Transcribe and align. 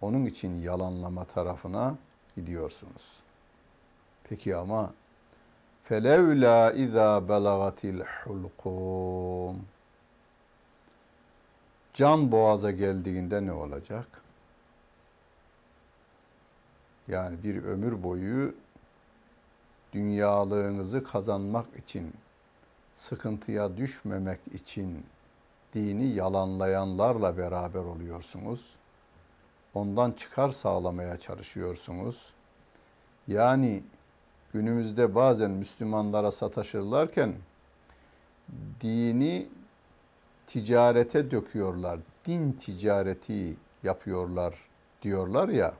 Onun 0.02 0.26
için 0.26 0.62
yalanlama 0.62 1.26
tarafına 1.26 1.96
gidiyorsunuz. 2.36 3.20
Peki 4.24 4.56
ama 4.56 4.94
felevla 5.84 6.72
iza 6.72 7.30
belagatil 7.30 8.00
hulqum 8.00 9.66
can 11.94 12.32
boğaza 12.32 12.72
geldiğinde 12.72 13.46
ne 13.46 13.54
olacak? 13.54 14.08
Yani 17.08 17.44
bir 17.44 17.64
ömür 17.64 18.04
boyu 18.04 18.56
dünyalığınızı 19.94 21.04
kazanmak 21.04 21.66
için, 21.78 22.14
sıkıntıya 22.96 23.78
düşmemek 23.78 24.40
için 24.54 25.06
dini 25.74 26.08
yalanlayanlarla 26.08 27.38
beraber 27.38 27.80
oluyorsunuz. 27.80 28.76
Ondan 29.74 30.12
çıkar 30.12 30.50
sağlamaya 30.50 31.18
çalışıyorsunuz. 31.18 32.34
Yani 33.28 33.84
günümüzde 34.54 35.16
bazen 35.16 35.52
Müslümanlara 35.52 36.32
sataşırlarken 36.32 37.34
dini 38.82 39.48
ticarete 40.48 41.32
döküyorlar. 41.32 42.00
Din 42.26 42.52
ticareti 42.52 43.56
yapıyorlar 43.84 44.56
diyorlar 45.02 45.50
ya. 45.50 45.74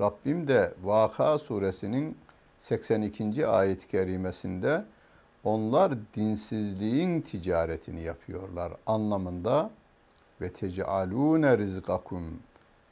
Rabbim 0.00 0.48
de 0.48 0.74
Vaka 0.82 1.38
suresinin 1.38 2.18
82. 2.58 3.46
ayet-i 3.46 3.88
kerimesinde 3.88 4.84
onlar 5.48 5.92
dinsizliğin 6.14 7.20
ticaretini 7.20 8.02
yapıyorlar 8.02 8.72
anlamında 8.86 9.70
ve 10.40 10.52
tecalune 10.52 11.58
rizqakum 11.58 12.40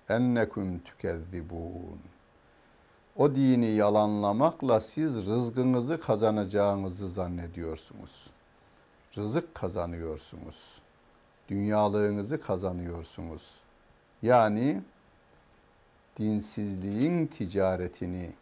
ennekum 0.09 0.79
tükezzibun. 0.79 2.00
O 3.17 3.34
dini 3.34 3.67
yalanlamakla 3.67 4.81
siz 4.81 5.27
rızkınızı 5.27 6.00
kazanacağınızı 6.00 7.09
zannediyorsunuz. 7.09 8.31
Rızık 9.17 9.55
kazanıyorsunuz. 9.55 10.78
Dünyalığınızı 11.49 12.41
kazanıyorsunuz. 12.41 13.61
Yani 14.23 14.83
dinsizliğin 16.19 17.27
ticaretini, 17.27 18.33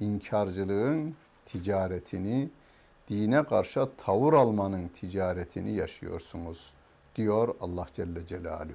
inkarcılığın 0.00 1.14
ticaretini, 1.46 2.48
dine 3.10 3.44
karşı 3.44 3.88
tavır 4.04 4.32
almanın 4.32 4.88
ticaretini 4.88 5.72
yaşıyorsunuz 5.72 6.72
diyor 7.16 7.54
Allah 7.60 7.86
Celle 7.92 8.26
Celaluhu. 8.26 8.74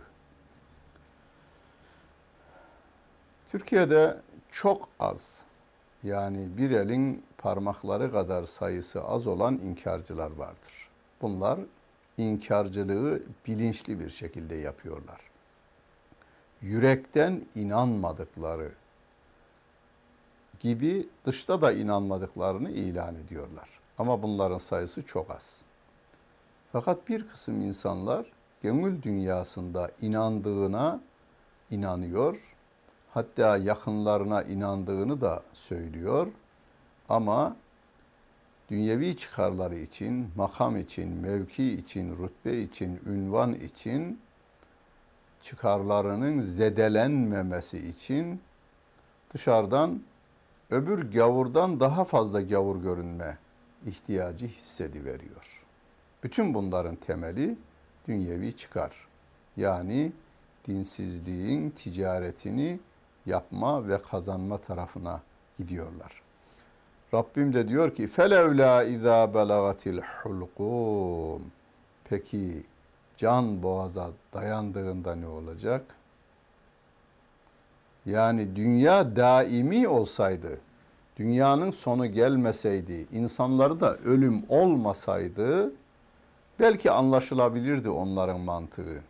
Türkiye'de 3.52 4.22
çok 4.52 4.90
az 5.00 5.42
yani 6.04 6.58
bir 6.58 6.72
elin 6.72 7.26
parmakları 7.38 8.12
kadar 8.12 8.46
sayısı 8.46 9.04
az 9.04 9.28
olan 9.28 9.56
inkarcılar 9.56 10.32
vardır. 10.32 10.90
Bunlar 11.22 11.60
inkarcılığı 12.18 13.24
bilinçli 13.48 14.00
bir 14.00 14.10
şekilde 14.10 14.56
yapıyorlar. 14.56 15.22
Yürekten 16.62 17.42
inanmadıkları 17.56 18.72
gibi 20.60 21.08
dışta 21.26 21.62
da 21.62 21.72
inanmadıklarını 21.72 22.72
ilan 22.72 23.16
ediyorlar. 23.16 23.70
Ama 23.98 24.24
bunların 24.24 24.58
sayısı 24.58 25.02
çok 25.06 25.32
az. 25.32 25.62
Fakat 26.72 27.10
bir 27.10 27.28
kısım 27.28 27.62
insanlar 27.62 28.26
gönül 28.64 29.02
dünyasında 29.02 29.92
inandığına 30.02 31.00
inanıyor. 31.72 32.56
Hatta 33.14 33.58
yakınlarına 33.58 34.44
inandığını 34.44 35.22
da 35.22 35.44
söylüyor. 35.54 36.28
Ama 37.10 37.56
dünyevi 38.70 39.18
çıkarları 39.18 39.76
için, 39.76 40.30
makam 40.36 40.78
için, 40.78 41.10
mevki 41.10 41.74
için, 41.74 42.18
rütbe 42.18 42.62
için, 42.62 43.02
ünvan 43.06 43.54
için 43.54 44.20
çıkarlarının 45.42 46.42
zedelenmemesi 46.42 47.88
için 47.88 48.42
dışarıdan 49.34 50.02
öbür 50.70 51.12
gavurdan 51.12 51.80
daha 51.80 52.04
fazla 52.04 52.42
gavur 52.42 52.82
görünme 52.84 53.38
ihtiyacı 53.86 54.48
hissediveriyor. 54.48 55.64
Bütün 56.24 56.54
bunların 56.54 56.96
temeli 56.96 57.58
dünyevi 58.08 58.56
çıkar. 58.56 58.92
Yani 59.58 60.12
dinsizliğin 60.68 61.70
ticaretini 61.70 62.80
yapma 63.26 63.88
ve 63.88 63.98
kazanma 63.98 64.58
tarafına 64.58 65.22
gidiyorlar. 65.58 66.22
Rabbim 67.14 67.54
de 67.54 67.68
diyor 67.68 67.96
ki 67.96 68.08
felevla 68.08 68.84
iza 68.84 69.34
belagatil 69.34 70.02
hulqum. 70.02 71.42
Peki 72.04 72.64
can 73.18 73.64
boğaza 73.64 74.12
dayandığında 74.34 75.16
ne 75.16 75.28
olacak? 75.28 75.82
Yani 78.06 78.56
dünya 78.56 79.16
daimi 79.16 79.88
olsaydı, 79.88 80.60
dünyanın 81.18 81.72
sonu 81.72 82.06
gelmeseydi, 82.06 83.08
insanları 83.12 83.80
da 83.80 83.98
ölüm 83.98 84.44
olmasaydı 84.50 85.72
belki 86.60 86.92
anlaşılabilirdi 86.92 87.90
onların 87.90 88.40
mantığı. 88.40 89.02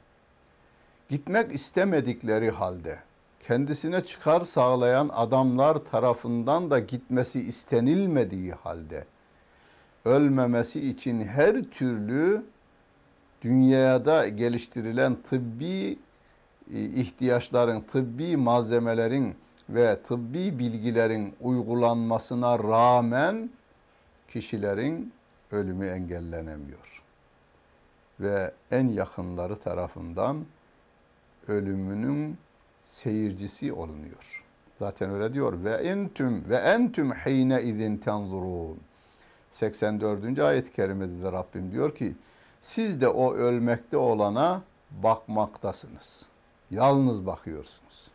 Gitmek 1.09 1.53
istemedikleri 1.53 2.51
halde 2.51 2.99
kendisine 3.47 4.01
çıkar 4.01 4.41
sağlayan 4.41 5.09
adamlar 5.13 5.77
tarafından 5.77 6.71
da 6.71 6.79
gitmesi 6.79 7.41
istenilmediği 7.41 8.51
halde 8.51 9.05
ölmemesi 10.05 10.89
için 10.89 11.23
her 11.23 11.63
türlü 11.63 12.43
dünyada 13.41 14.27
geliştirilen 14.27 15.15
tıbbi 15.29 15.99
e, 16.73 16.83
ihtiyaçların, 16.83 17.81
tıbbi 17.81 18.37
malzemelerin 18.37 19.35
ve 19.69 20.01
tıbbi 20.03 20.59
bilgilerin 20.59 21.35
uygulanmasına 21.41 22.59
rağmen 22.59 23.49
kişilerin 24.27 25.13
ölümü 25.51 25.87
engellenemiyor. 25.87 27.03
Ve 28.19 28.53
en 28.71 28.87
yakınları 28.87 29.55
tarafından 29.55 30.45
ölümünün 31.47 32.37
seyircisi 32.85 33.73
olunuyor. 33.73 34.43
Zaten 34.79 35.09
öyle 35.09 35.33
diyor. 35.33 35.63
Ve 35.63 35.73
entüm 35.73 36.49
ve 36.49 36.55
entüm 36.55 37.11
hine 37.11 37.63
izin 37.63 37.97
tenzurun. 37.97 38.79
84. 39.49 40.39
ayet-i 40.39 40.71
kerimede 40.71 41.23
de 41.23 41.31
Rabbim 41.31 41.71
diyor 41.71 41.95
ki 41.95 42.15
siz 42.61 43.01
de 43.01 43.07
o 43.07 43.33
ölmekte 43.33 43.97
olana 43.97 44.61
bakmaktasınız. 44.91 46.25
Yalnız 46.71 47.25
bakıyorsunuz. 47.25 48.14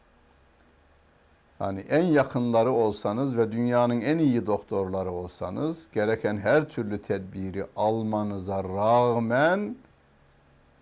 Hani 1.61 1.81
en 1.81 2.03
yakınları 2.03 2.73
olsanız 2.73 3.37
ve 3.37 3.53
dünyanın 3.53 4.01
en 4.01 4.19
iyi 4.19 4.47
doktorları 4.47 5.11
olsanız 5.11 5.89
gereken 5.93 6.37
her 6.37 6.69
türlü 6.69 7.03
tedbiri 7.03 7.67
almanıza 7.77 8.65
rağmen 8.65 9.77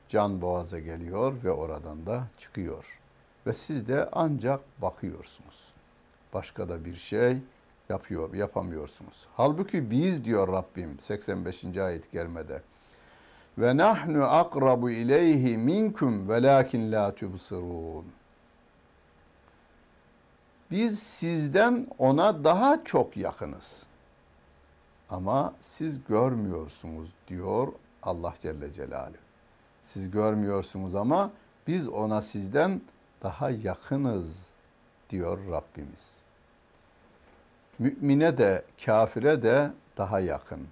can 0.09 0.41
boğaza 0.41 0.79
geliyor 0.79 1.35
ve 1.45 1.51
oradan 1.51 2.07
da 2.07 2.23
çıkıyor. 2.39 2.99
Ve 3.47 3.53
siz 3.53 3.89
de 3.89 4.09
ancak 4.13 4.61
bakıyorsunuz. 4.83 5.73
Başka 6.35 6.69
da 6.69 6.85
bir 6.85 6.95
şey 6.95 7.39
yapıyor, 7.89 8.35
yapamıyorsunuz. 8.35 9.27
Halbuki 9.37 9.91
biz 9.91 10.25
diyor 10.25 10.49
Rabbim 10.49 11.01
85. 11.01 11.77
ayet 11.77 12.13
gelmede. 12.13 12.63
Ve 13.59 13.77
nahnu 13.77 14.25
akrabu 14.25 14.91
ileyhi 14.91 15.57
minkum 15.57 16.29
velakin 16.29 16.93
la 16.93 17.15
tubsirun. 17.15 18.18
Biz 20.71 20.99
sizden 20.99 21.87
ona 21.99 22.45
daha 22.45 22.85
çok 22.85 23.17
yakınız. 23.17 23.87
Ama 25.11 25.55
siz 25.61 26.05
görmüyorsunuz 26.05 27.11
diyor 27.29 27.69
Allah 28.03 28.35
Celle 28.39 28.73
Celaluhu. 28.73 29.17
Siz 29.81 30.11
görmüyorsunuz 30.11 30.95
ama 30.95 31.31
biz 31.67 31.89
ona 31.89 32.23
sizden 32.23 32.81
daha 33.23 33.51
yakınız 33.51 34.51
diyor 35.11 35.39
Rabbimiz. 35.51 36.17
Mümine 37.79 38.39
de 38.39 38.65
kafire 38.85 39.43
de 39.43 39.71
daha 39.97 40.21
yakın. 40.21 40.69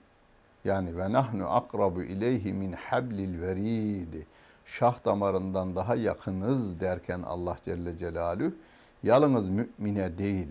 Yani 0.64 0.98
ve 0.98 1.12
nahnu 1.12 1.54
akrabu 1.54 2.02
ileyhi 2.02 2.52
min 2.52 2.72
hablil 2.72 3.40
verid. 3.40 4.22
Şah 4.66 5.04
damarından 5.04 5.76
daha 5.76 5.94
yakınız 5.94 6.80
derken 6.80 7.22
Allah 7.22 7.56
Celle 7.64 7.96
Celaluhu 7.96 8.52
yalnız 9.02 9.48
mümine 9.48 10.18
değil, 10.18 10.48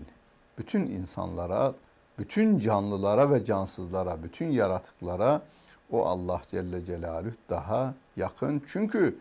bütün 0.58 0.80
insanlara, 0.80 1.74
bütün 2.18 2.58
canlılara 2.58 3.32
ve 3.32 3.44
cansızlara, 3.44 4.22
bütün 4.22 4.50
yaratıklara 4.50 5.42
o 5.90 6.06
Allah 6.06 6.42
Celle 6.48 6.84
Celaluhu 6.84 7.34
daha 7.50 7.94
yakın. 8.16 8.62
Çünkü 8.66 9.18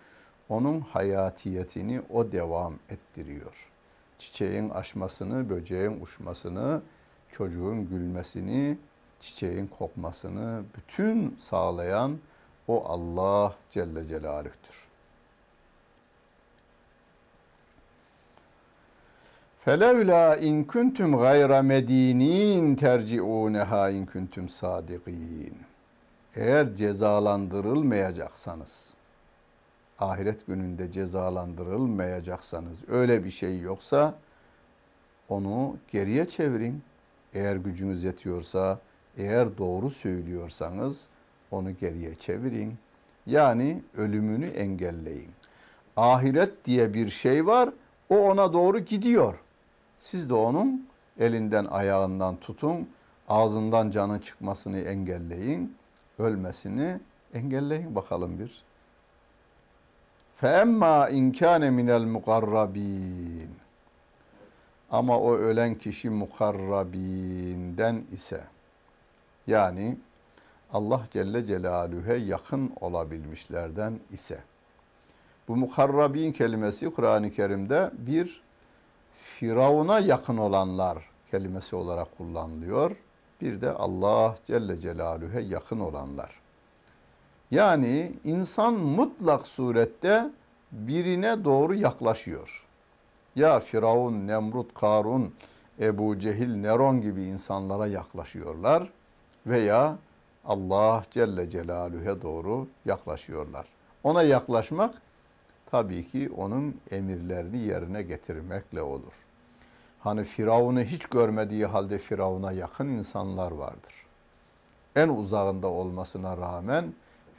onun 0.50 0.80
hayatiyetini 0.80 2.02
o 2.14 2.32
devam 2.32 2.74
ettiriyor. 2.90 3.70
Çiçeğin 4.18 4.70
açmasını, 4.70 5.50
böceğin 5.50 6.02
uçmasını, 6.02 6.82
çocuğun 7.32 7.90
gülmesini, 7.90 8.78
çiçeğin 9.20 9.68
kokmasını 9.68 10.64
bütün 10.78 11.38
sağlayan 11.40 12.18
o 12.68 12.86
Allah 12.86 13.56
Celle 13.72 14.08
Celaluh'tür. 14.08 14.85
Felevla 19.66 20.38
in 20.38 20.64
kuntum 20.64 21.18
gayra 21.18 21.62
medinin 21.62 22.76
terciuneha 22.76 23.90
in 23.90 24.06
kuntum 24.06 24.50
sadiqin. 24.50 25.58
Eğer 26.36 26.76
cezalandırılmayacaksanız, 26.76 28.94
ahiret 30.00 30.48
gününde 30.48 30.92
cezalandırılmayacaksanız, 30.92 32.80
öyle 32.90 33.24
bir 33.24 33.30
şey 33.30 33.60
yoksa 33.60 34.16
onu 35.30 35.78
geriye 35.92 36.26
çevirin. 36.26 36.82
Eğer 37.34 37.56
gücünüz 37.56 38.04
yetiyorsa, 38.04 38.80
eğer 39.18 39.58
doğru 39.58 39.90
söylüyorsanız 39.90 41.08
onu 41.52 41.78
geriye 41.78 42.16
çevirin. 42.16 42.74
Yani 43.26 43.82
ölümünü 43.98 44.48
engelleyin. 44.48 45.32
Ahiret 45.98 46.66
diye 46.66 46.94
bir 46.94 47.10
şey 47.10 47.48
var, 47.48 47.70
o 48.10 48.18
ona 48.18 48.54
doğru 48.54 48.80
gidiyor. 48.80 49.36
Siz 49.99 50.31
de 50.31 50.35
onun 50.35 50.87
elinden 51.19 51.65
ayağından 51.65 52.37
tutun, 52.37 52.89
ağzından 53.29 53.91
canın 53.91 54.19
çıkmasını 54.19 54.79
engelleyin, 54.79 55.77
ölmesini 56.19 57.01
engelleyin 57.35 57.95
bakalım 57.95 58.39
bir. 58.39 58.63
فَاَمَّا 60.43 61.11
اِنْ 61.11 61.33
كَانَ 61.33 61.63
مِنَ 61.69 61.91
الْمُقَرَّب۪ينَ 61.91 63.47
Ama 64.91 65.19
o 65.21 65.35
ölen 65.35 65.75
kişi 65.75 66.11
mukarrabinden 66.11 68.05
ise, 68.13 68.41
yani 69.47 69.97
Allah 70.73 71.05
Celle 71.11 71.47
Celaluhu'ya 71.47 72.17
yakın 72.17 72.73
olabilmişlerden 72.81 74.01
ise, 74.13 74.39
bu 75.49 75.57
mukarrabin 75.57 76.33
kelimesi 76.33 76.91
Kur'an-ı 76.91 77.31
Kerim'de 77.31 77.91
bir 77.99 78.43
Firavun'a 79.40 80.00
yakın 80.00 80.38
olanlar 80.38 80.98
kelimesi 81.32 81.76
olarak 81.76 82.18
kullanılıyor. 82.18 82.96
Bir 83.42 83.62
de 83.62 83.72
Allah 83.72 84.36
Celle 84.46 84.80
Celaluhu'ya 84.80 85.42
yakın 85.42 85.80
olanlar. 85.80 86.40
Yani 87.52 88.14
insan 88.24 88.74
mutlak 88.74 89.48
surette 89.48 90.30
birine 90.72 91.46
doğru 91.46 91.76
yaklaşıyor. 91.76 92.66
Ya 93.36 93.60
Firavun, 93.60 94.28
Nemrut, 94.28 94.74
Karun, 94.74 95.34
Ebu 95.80 96.20
Cehil, 96.20 96.56
Neron 96.56 97.02
gibi 97.02 97.24
insanlara 97.24 97.88
yaklaşıyorlar 97.88 98.90
veya 99.46 99.98
Allah 100.46 101.04
Celle 101.12 101.50
Celaluhu'ya 101.50 102.22
doğru 102.22 102.68
yaklaşıyorlar. 102.86 103.66
Ona 104.04 104.24
yaklaşmak 104.24 105.02
tabii 105.72 106.08
ki 106.08 106.30
onun 106.38 106.82
emirlerini 106.92 107.58
yerine 107.58 108.02
getirmekle 108.02 108.82
olur. 108.82 109.25
Hani 110.06 110.24
Firavun'u 110.24 110.80
hiç 110.80 111.06
görmediği 111.06 111.66
halde 111.66 111.98
Firavun'a 111.98 112.52
yakın 112.52 112.88
insanlar 112.88 113.52
vardır. 113.52 113.94
En 114.96 115.10
uzağında 115.10 115.68
olmasına 115.68 116.38
rağmen 116.38 116.94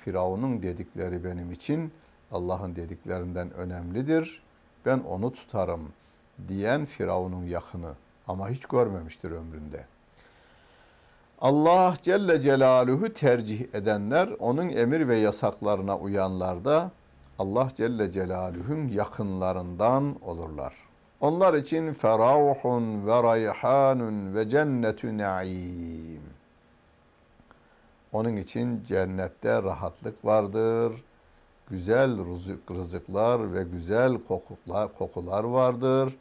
Firavun'un 0.05 0.63
dedikleri 0.63 1.25
benim 1.25 1.53
için 1.53 1.93
Allah'ın 2.33 2.77
dediklerinden 2.77 3.51
önemlidir. 3.51 4.43
Ben 4.87 4.99
onu 4.99 5.35
tutarım 5.35 5.89
diyen 6.49 6.85
Firavun'un 6.85 7.45
yakını 7.45 7.93
ama 8.29 8.49
hiç 8.49 8.67
görmemiştir 8.67 9.31
ömründe. 9.31 9.85
Allah 11.41 11.95
Celle 12.03 12.43
Celaluhu 12.43 13.12
tercih 13.12 13.75
edenler, 13.75 14.29
onun 14.39 14.69
emir 14.69 15.09
ve 15.09 15.17
yasaklarına 15.17 15.99
uyanlar 15.99 16.65
da 16.65 16.91
Allah 17.39 17.69
Celle 17.77 18.11
Celaluhu'nun 18.11 18.89
yakınlarından 18.89 20.17
olurlar. 20.23 20.86
Onlar 21.21 21.55
için 21.55 21.93
ferahun 21.93 23.07
ve 23.07 23.23
rayhanun 23.23 24.35
ve 24.35 24.49
cennetü 24.49 25.19
naim. 25.19 26.23
Onun 28.13 28.37
için 28.37 28.85
cennette 28.85 29.63
rahatlık 29.63 30.25
vardır. 30.25 31.05
Güzel 31.71 32.26
rızık, 32.26 32.71
rızıklar 32.71 33.55
ve 33.55 33.64
güzel 33.64 34.19
kokular, 34.29 34.99
kokular 34.99 35.45
vardır. 35.45 36.17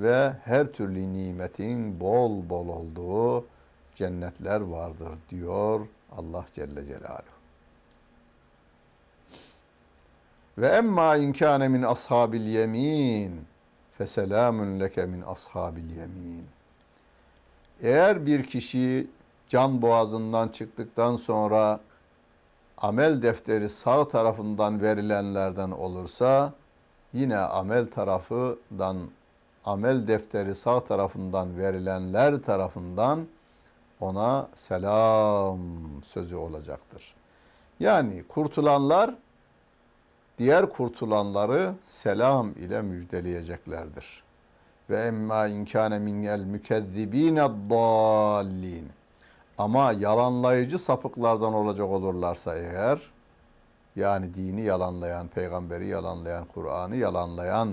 Ve 0.00 0.32
her 0.44 0.66
türlü 0.66 1.12
nimetin 1.12 2.00
bol 2.00 2.48
bol 2.48 2.68
olduğu 2.68 3.46
cennetler 3.94 4.60
vardır 4.60 5.18
diyor 5.30 5.86
Allah 6.16 6.44
Celle 6.52 6.86
Celaluhu. 6.86 7.40
Ve 10.58 10.68
emma 10.68 11.16
inkâne 11.16 11.68
min 11.68 11.82
ashabil 11.82 12.46
yemin 12.46 13.49
feselamun 14.00 14.80
leke 14.80 15.06
min 15.06 15.22
ashabil 15.22 15.90
yemin. 15.96 16.46
Eğer 17.82 18.26
bir 18.26 18.44
kişi 18.44 19.06
can 19.48 19.82
boğazından 19.82 20.48
çıktıktan 20.48 21.16
sonra 21.16 21.80
amel 22.78 23.22
defteri 23.22 23.68
sağ 23.68 24.08
tarafından 24.08 24.82
verilenlerden 24.82 25.70
olursa 25.70 26.52
yine 27.12 27.36
amel 27.38 27.90
tarafından 27.90 28.96
amel 29.64 30.06
defteri 30.06 30.54
sağ 30.54 30.84
tarafından 30.84 31.58
verilenler 31.58 32.42
tarafından 32.42 33.26
ona 34.00 34.48
selam 34.54 35.60
sözü 36.04 36.36
olacaktır. 36.36 37.14
Yani 37.80 38.24
kurtulanlar 38.28 39.14
diğer 40.40 40.68
kurtulanları 40.68 41.74
selam 41.84 42.50
ile 42.50 42.82
müjdeleyeceklerdir. 42.82 44.22
Ve 44.90 45.02
emma 45.02 45.46
inkâne 45.46 45.98
minel 45.98 46.40
mükezzibîne 46.40 47.48
dallin. 47.70 48.88
Ama 49.58 49.92
yalanlayıcı 49.92 50.78
sapıklardan 50.78 51.54
olacak 51.54 51.86
olurlarsa 51.86 52.56
eğer, 52.56 53.00
yani 53.96 54.34
dini 54.34 54.60
yalanlayan, 54.60 55.28
peygamberi 55.28 55.86
yalanlayan, 55.86 56.44
Kur'an'ı 56.44 56.96
yalanlayan 56.96 57.68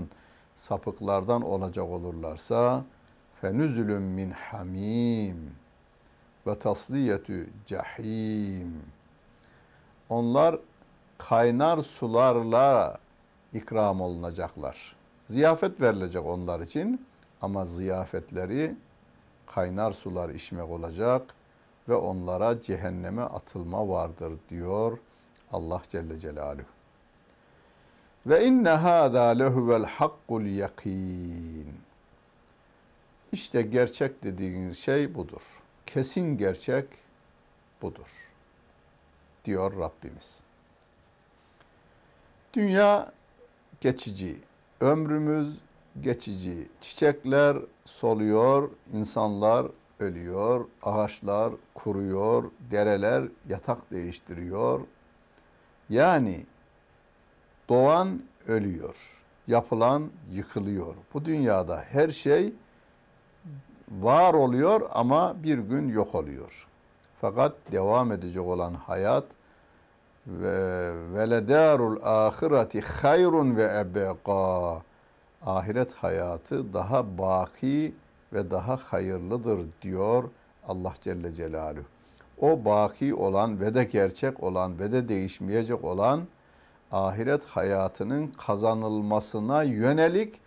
sapıklardan 0.54 1.42
olacak 1.42 1.84
olurlarsa, 1.84 2.84
fenüzülüm 3.40 4.02
min 4.02 4.30
hamim 4.30 5.50
ve 6.46 6.58
tasliyetü 6.58 7.50
cahim. 7.66 8.82
Onlar 10.08 10.58
kaynar 11.18 11.78
sularla 11.78 12.98
ikram 13.54 14.00
olunacaklar. 14.00 14.96
Ziyafet 15.24 15.80
verilecek 15.80 16.26
onlar 16.26 16.60
için. 16.60 17.06
Ama 17.42 17.64
ziyafetleri 17.64 18.76
kaynar 19.46 19.92
sular 19.92 20.28
içmek 20.28 20.70
olacak 20.70 21.34
ve 21.88 21.94
onlara 21.94 22.62
cehenneme 22.62 23.22
atılma 23.22 23.88
vardır 23.88 24.32
diyor 24.50 24.98
Allah 25.52 25.82
Celle 25.88 26.20
Celaluhu. 26.20 26.66
Ve 28.26 28.46
inne 28.46 28.68
hâzâ 28.68 29.24
lehuvel 29.24 29.84
hakkul 29.84 30.44
yakîn. 30.44 31.74
İşte 33.32 33.62
gerçek 33.62 34.22
dediğiniz 34.22 34.78
şey 34.78 35.14
budur. 35.14 35.42
Kesin 35.86 36.38
gerçek 36.38 36.84
budur. 37.82 38.08
Diyor 39.44 39.78
Rabbimiz. 39.78 40.47
Dünya 42.54 43.12
geçici, 43.80 44.36
ömrümüz 44.80 45.58
geçici. 46.00 46.68
Çiçekler 46.80 47.56
soluyor, 47.84 48.70
insanlar 48.92 49.66
ölüyor, 50.00 50.64
ağaçlar 50.82 51.52
kuruyor, 51.74 52.50
dereler 52.70 53.24
yatak 53.48 53.90
değiştiriyor. 53.90 54.80
Yani 55.90 56.46
doğan 57.68 58.22
ölüyor, 58.46 59.22
yapılan 59.46 60.10
yıkılıyor. 60.30 60.94
Bu 61.14 61.24
dünyada 61.24 61.84
her 61.88 62.08
şey 62.08 62.52
var 63.90 64.34
oluyor 64.34 64.90
ama 64.92 65.42
bir 65.42 65.58
gün 65.58 65.88
yok 65.88 66.14
oluyor. 66.14 66.66
Fakat 67.20 67.54
devam 67.72 68.12
edecek 68.12 68.42
olan 68.42 68.74
hayat 68.74 69.24
ve 70.28 70.92
veledarul 71.14 72.02
ahireti 72.02 72.80
hayrun 72.80 73.56
ve 73.56 73.78
ebeka. 73.78 74.82
Ahiret 75.46 75.92
hayatı 75.92 76.72
daha 76.72 77.18
baki 77.18 77.94
ve 78.32 78.50
daha 78.50 78.76
hayırlıdır 78.76 79.66
diyor 79.82 80.24
Allah 80.68 80.94
Celle 81.00 81.34
Celaluhu. 81.34 81.84
O 82.40 82.64
baki 82.64 83.14
olan 83.14 83.60
ve 83.60 83.74
de 83.74 83.84
gerçek 83.84 84.42
olan 84.42 84.78
ve 84.78 84.92
de 84.92 85.08
değişmeyecek 85.08 85.84
olan 85.84 86.20
ahiret 86.92 87.44
hayatının 87.44 88.26
kazanılmasına 88.26 89.62
yönelik 89.62 90.40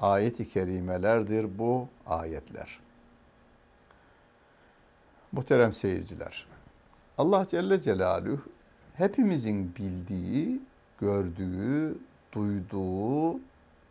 ayet-i 0.00 0.48
kerimelerdir 0.48 1.58
bu 1.58 1.88
ayetler. 2.06 2.78
Muhterem 5.32 5.72
seyirciler, 5.72 6.46
Allah 7.18 7.46
Celle 7.46 7.80
Celaluhu 7.80 8.55
hepimizin 8.96 9.74
bildiği, 9.76 10.60
gördüğü, 11.00 11.98
duyduğu 12.32 13.40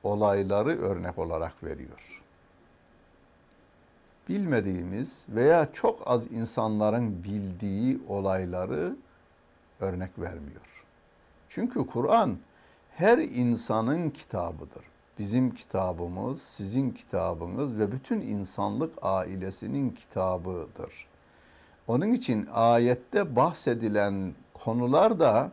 olayları 0.03 0.81
örnek 0.81 1.17
olarak 1.17 1.63
veriyor. 1.63 2.21
Bilmediğimiz 4.29 5.25
veya 5.29 5.73
çok 5.73 6.01
az 6.05 6.31
insanların 6.31 7.23
bildiği 7.23 7.99
olayları 8.07 8.95
örnek 9.79 10.19
vermiyor. 10.19 10.83
Çünkü 11.49 11.87
Kur'an 11.87 12.37
her 12.91 13.17
insanın 13.17 14.09
kitabıdır. 14.09 14.83
Bizim 15.19 15.55
kitabımız, 15.55 16.41
sizin 16.41 16.91
kitabınız 16.91 17.77
ve 17.77 17.91
bütün 17.91 18.21
insanlık 18.21 18.93
ailesinin 19.01 19.89
kitabıdır. 19.89 21.07
Onun 21.87 22.13
için 22.13 22.47
ayette 22.51 23.35
bahsedilen 23.35 24.33
konular 24.63 25.19
da 25.19 25.51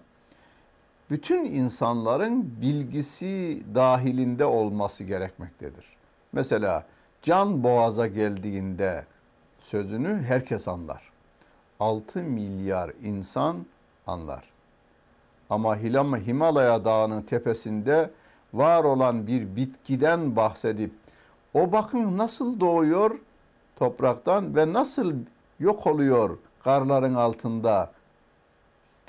bütün 1.10 1.44
insanların 1.44 2.60
bilgisi 2.60 3.62
dahilinde 3.74 4.44
olması 4.44 5.04
gerekmektedir. 5.04 5.86
Mesela 6.32 6.86
can 7.22 7.64
boğaza 7.64 8.06
geldiğinde 8.06 9.04
sözünü 9.60 10.22
herkes 10.22 10.68
anlar. 10.68 11.12
6 11.80 12.22
milyar 12.22 12.92
insan 13.02 13.56
anlar. 14.06 14.44
Ama 15.50 15.76
Himalaya 15.76 16.84
Dağı'nın 16.84 17.22
tepesinde 17.22 18.10
var 18.54 18.84
olan 18.84 19.26
bir 19.26 19.56
bitkiden 19.56 20.36
bahsedip 20.36 20.92
o 21.54 21.72
bakın 21.72 22.18
nasıl 22.18 22.60
doğuyor 22.60 23.18
topraktan 23.76 24.56
ve 24.56 24.72
nasıl 24.72 25.14
yok 25.60 25.86
oluyor 25.86 26.38
karların 26.64 27.14
altında 27.14 27.92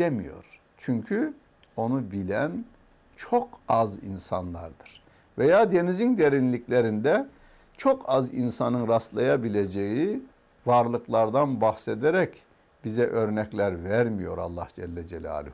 demiyor. 0.03 0.43
Çünkü 0.77 1.33
onu 1.75 2.12
bilen 2.12 2.65
çok 3.15 3.60
az 3.67 4.03
insanlardır. 4.03 5.03
Veya 5.38 5.72
denizin 5.72 6.17
derinliklerinde 6.17 7.27
çok 7.77 8.10
az 8.10 8.33
insanın 8.33 8.88
rastlayabileceği 8.88 10.22
varlıklardan 10.65 11.62
bahsederek 11.62 12.43
bize 12.86 13.05
örnekler 13.05 13.83
vermiyor 13.83 14.38
Allah 14.38 14.67
Celle 14.75 15.07
Celaluhu. 15.07 15.53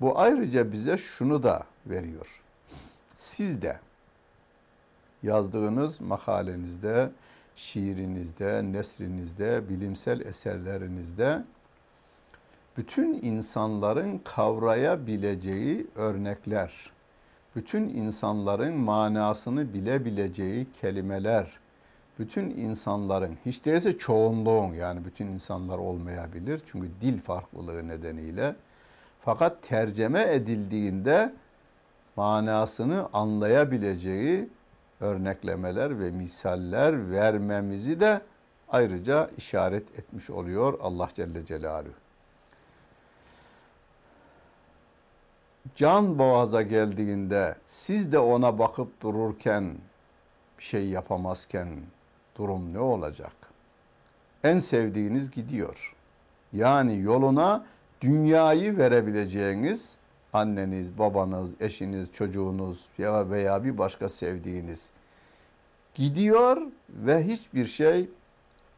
Bu 0.00 0.18
ayrıca 0.18 0.72
bize 0.72 0.96
şunu 0.96 1.42
da 1.42 1.64
veriyor. 1.86 2.40
Siz 3.16 3.62
de 3.62 3.80
yazdığınız 5.22 6.00
makalenizde, 6.00 7.10
şiirinizde, 7.56 8.62
nesrinizde, 8.72 9.68
bilimsel 9.68 10.20
eserlerinizde 10.20 11.42
bütün 12.78 13.22
insanların 13.22 14.18
kavrayabileceği 14.18 15.86
örnekler, 15.96 16.92
bütün 17.56 17.88
insanların 17.88 18.76
manasını 18.76 19.74
bilebileceği 19.74 20.66
kelimeler, 20.80 21.58
bütün 22.18 22.50
insanların, 22.50 23.36
hiç 23.46 23.64
değilse 23.64 23.98
çoğunluğun 23.98 24.74
yani 24.74 25.04
bütün 25.04 25.26
insanlar 25.26 25.78
olmayabilir 25.78 26.60
çünkü 26.66 26.88
dil 27.00 27.18
farklılığı 27.18 27.88
nedeniyle 27.88 28.56
fakat 29.20 29.62
terceme 29.62 30.22
edildiğinde 30.22 31.34
manasını 32.16 33.08
anlayabileceği 33.12 34.48
örneklemeler 35.00 36.00
ve 36.00 36.10
misaller 36.10 37.10
vermemizi 37.10 38.00
de 38.00 38.20
ayrıca 38.68 39.30
işaret 39.36 39.98
etmiş 39.98 40.30
oluyor 40.30 40.78
Allah 40.82 41.08
Celle 41.14 41.46
Celaluhu. 41.46 42.07
Can 45.76 46.18
boğaza 46.18 46.62
geldiğinde 46.62 47.56
siz 47.66 48.12
de 48.12 48.18
ona 48.18 48.58
bakıp 48.58 49.00
dururken 49.00 49.78
bir 50.58 50.64
şey 50.64 50.88
yapamazken 50.88 51.68
durum 52.36 52.74
ne 52.74 52.78
olacak? 52.78 53.32
En 54.44 54.58
sevdiğiniz 54.58 55.30
gidiyor. 55.30 55.94
Yani 56.52 57.00
yoluna 57.00 57.66
dünyayı 58.00 58.78
verebileceğiniz 58.78 59.96
anneniz, 60.32 60.98
babanız, 60.98 61.54
eşiniz, 61.60 62.12
çocuğunuz 62.12 62.88
ya 62.98 63.30
veya 63.30 63.64
bir 63.64 63.78
başka 63.78 64.08
sevdiğiniz 64.08 64.90
gidiyor 65.94 66.62
ve 66.88 67.24
hiçbir 67.24 67.64
şey 67.64 68.08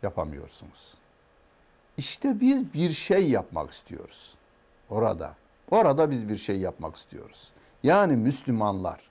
yapamıyorsunuz. 0.03 0.95
İşte 1.97 2.41
biz 2.41 2.75
bir 2.75 2.91
şey 2.91 3.31
yapmak 3.31 3.71
istiyoruz 3.71 4.35
orada. 4.91 5.40
Orada 5.71 6.11
biz 6.11 6.29
bir 6.29 6.37
şey 6.37 6.59
yapmak 6.59 6.97
istiyoruz. 6.97 7.53
Yani 7.83 8.17
Müslümanlar 8.17 9.11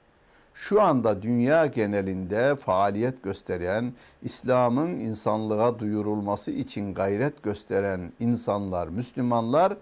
şu 0.54 0.82
anda 0.82 1.22
dünya 1.22 1.66
genelinde 1.66 2.56
faaliyet 2.56 3.24
gösteren, 3.24 3.94
İslam'ın 4.22 4.88
insanlığa 4.88 5.80
duyurulması 5.80 6.52
için 6.52 6.94
gayret 6.94 7.44
gösteren 7.44 8.12
insanlar, 8.20 8.88
Müslümanlar 8.88 9.78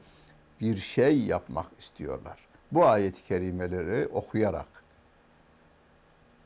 bir 0.62 0.78
şey 0.78 1.20
yapmak 1.20 1.66
istiyorlar. 1.80 2.40
Bu 2.72 2.86
ayet-i 2.86 3.24
kerimeleri 3.24 4.08
okuyarak 4.08 4.68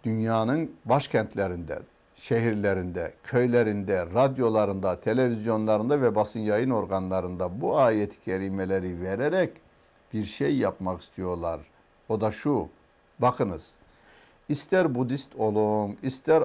dünyanın 0.04 0.72
başkentlerinde, 0.86 1.80
şehirlerinde, 2.16 3.14
köylerinde, 3.24 4.06
radyolarında, 4.06 5.00
televizyonlarında 5.00 6.02
ve 6.02 6.16
basın 6.16 6.40
yayın 6.40 6.70
organlarında 6.70 7.62
bu 7.62 7.78
ayet-i 7.78 8.22
kerimeleri 8.22 9.02
vererek 9.02 9.61
bir 10.14 10.24
şey 10.24 10.58
yapmak 10.58 11.02
istiyorlar. 11.02 11.60
O 12.10 12.22
da 12.22 12.32
şu. 12.32 12.68
Bakınız. 13.20 13.76
İster 14.50 14.96
Budist 14.96 15.36
olun, 15.36 15.98
ister 16.04 16.44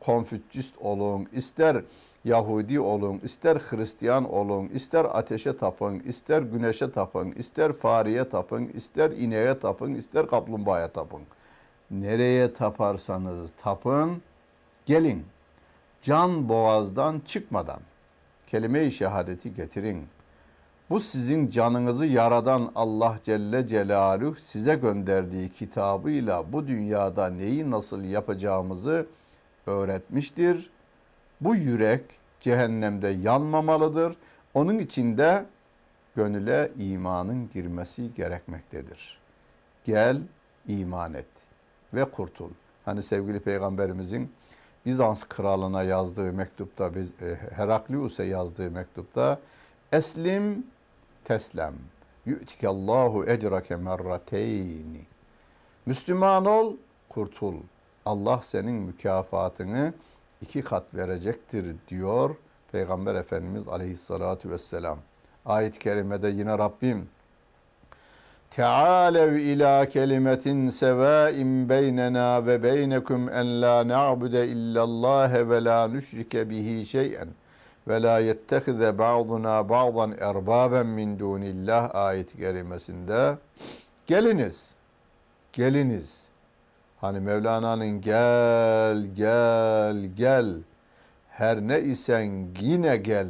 Konfüçyist 0.00 0.74
olun, 0.80 1.28
ister 1.32 1.84
Yahudi 2.24 2.80
olun, 2.80 3.20
ister 3.24 3.56
Hristiyan 3.56 4.32
olun, 4.32 4.68
ister 4.68 5.04
ateşe 5.04 5.56
tapın, 5.56 6.00
ister 6.00 6.42
güneşe 6.42 6.92
tapın, 6.92 7.32
ister 7.32 7.72
fareye 7.72 8.28
tapın, 8.28 8.64
ister 8.64 9.10
ineğe 9.10 9.58
tapın, 9.58 9.94
ister 9.94 10.26
kaplumbağaya 10.26 10.88
tapın. 10.88 11.22
Nereye 11.90 12.52
taparsanız 12.52 13.52
tapın, 13.62 14.22
gelin. 14.86 15.26
Can 16.02 16.48
boğazdan 16.48 17.20
çıkmadan 17.26 17.80
kelime-i 18.46 18.90
şehadeti 18.90 19.54
getirin. 19.54 20.06
Bu 20.90 21.00
sizin 21.00 21.50
canınızı 21.50 22.06
yaradan 22.06 22.72
Allah 22.74 23.16
Celle 23.24 23.66
Celaluhu 23.66 24.34
size 24.34 24.74
gönderdiği 24.74 25.48
kitabıyla 25.48 26.52
bu 26.52 26.68
dünyada 26.68 27.30
neyi 27.30 27.70
nasıl 27.70 28.04
yapacağımızı 28.04 29.06
öğretmiştir. 29.66 30.70
Bu 31.40 31.54
yürek 31.54 32.04
cehennemde 32.40 33.08
yanmamalıdır. 33.08 34.16
Onun 34.54 34.78
içinde 34.78 35.44
gönüle 36.16 36.72
imanın 36.78 37.50
girmesi 37.54 38.14
gerekmektedir. 38.14 39.18
Gel 39.84 40.20
iman 40.68 41.14
et 41.14 41.26
ve 41.94 42.04
kurtul. 42.04 42.50
Hani 42.84 43.02
sevgili 43.02 43.40
peygamberimizin 43.40 44.32
Bizans 44.86 45.24
kralına 45.24 45.82
yazdığı 45.82 46.32
mektupta, 46.32 46.86
e, 46.86 47.34
Heraklius'e 47.54 48.24
yazdığı 48.24 48.70
mektupta 48.70 49.38
Eslim 49.92 50.66
teslem. 51.28 51.74
Yu'tikallahu 52.26 53.24
ecrake 53.26 53.76
merrateyni. 53.76 55.00
Müslüman 55.86 56.44
ol, 56.44 56.76
kurtul. 57.08 57.54
Allah 58.06 58.40
senin 58.42 58.74
mükafatını 58.74 59.92
iki 60.42 60.62
kat 60.62 60.94
verecektir 60.94 61.76
diyor 61.88 62.34
Peygamber 62.72 63.14
Efendimiz 63.14 63.68
Aleyhisselatü 63.68 64.50
Vesselam. 64.50 64.98
Ayet-i 65.46 65.78
kerimede 65.78 66.28
yine 66.28 66.58
Rabbim 66.58 67.08
Tealev 68.50 69.32
ila 69.32 69.88
kelimetin 69.88 70.68
sevaim 70.68 71.68
beynena 71.68 72.46
ve 72.46 72.62
beynekum 72.62 73.28
en 73.28 73.62
la 73.62 73.88
na'bude 73.88 74.48
illallah 74.48 75.32
ve 75.50 75.64
la 75.64 75.88
nüşrike 75.88 76.50
bihi 76.50 76.86
şey'en 76.86 77.28
ve 77.88 78.02
la 78.02 78.18
yettehize 78.18 78.98
ba'duna 78.98 79.68
ba'dan 79.68 80.16
erbaben 80.20 80.86
min 80.86 81.18
dunillah 81.18 81.94
ayet-i 81.94 82.36
kerimesinde 82.38 83.38
geliniz, 84.06 84.74
geliniz. 85.52 86.24
Hani 87.00 87.20
Mevlana'nın 87.20 88.00
gel, 88.00 89.04
gel, 89.14 90.04
gel, 90.16 90.54
her 91.30 91.60
ne 91.60 91.80
isen 91.80 92.48
yine 92.60 92.96
gel 92.96 93.28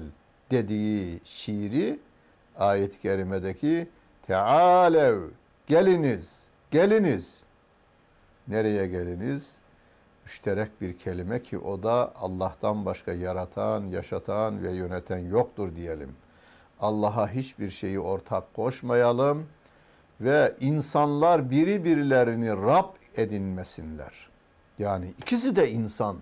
dediği 0.50 1.20
şiiri 1.24 1.98
ayet-i 2.58 3.00
kerimedeki 3.00 3.88
Tealev, 4.26 5.20
geliniz, 5.66 6.44
geliniz. 6.70 7.42
Nereye 8.48 8.86
geliniz? 8.86 9.58
Müşterek 10.28 10.80
bir 10.80 10.98
kelime 10.98 11.42
ki 11.42 11.58
o 11.58 11.82
da 11.82 12.12
Allah'tan 12.16 12.86
başka 12.86 13.12
yaratan, 13.12 13.86
yaşatan 13.86 14.62
ve 14.62 14.72
yöneten 14.72 15.18
yoktur 15.18 15.76
diyelim. 15.76 16.10
Allah'a 16.80 17.28
hiçbir 17.28 17.70
şeyi 17.70 18.00
ortak 18.00 18.54
koşmayalım 18.54 19.46
ve 20.20 20.54
insanlar 20.60 21.50
biri 21.50 21.84
birilerini 21.84 22.50
Rab 22.50 22.88
edinmesinler. 23.16 24.28
Yani 24.78 25.14
ikisi 25.18 25.56
de 25.56 25.70
insan. 25.70 26.16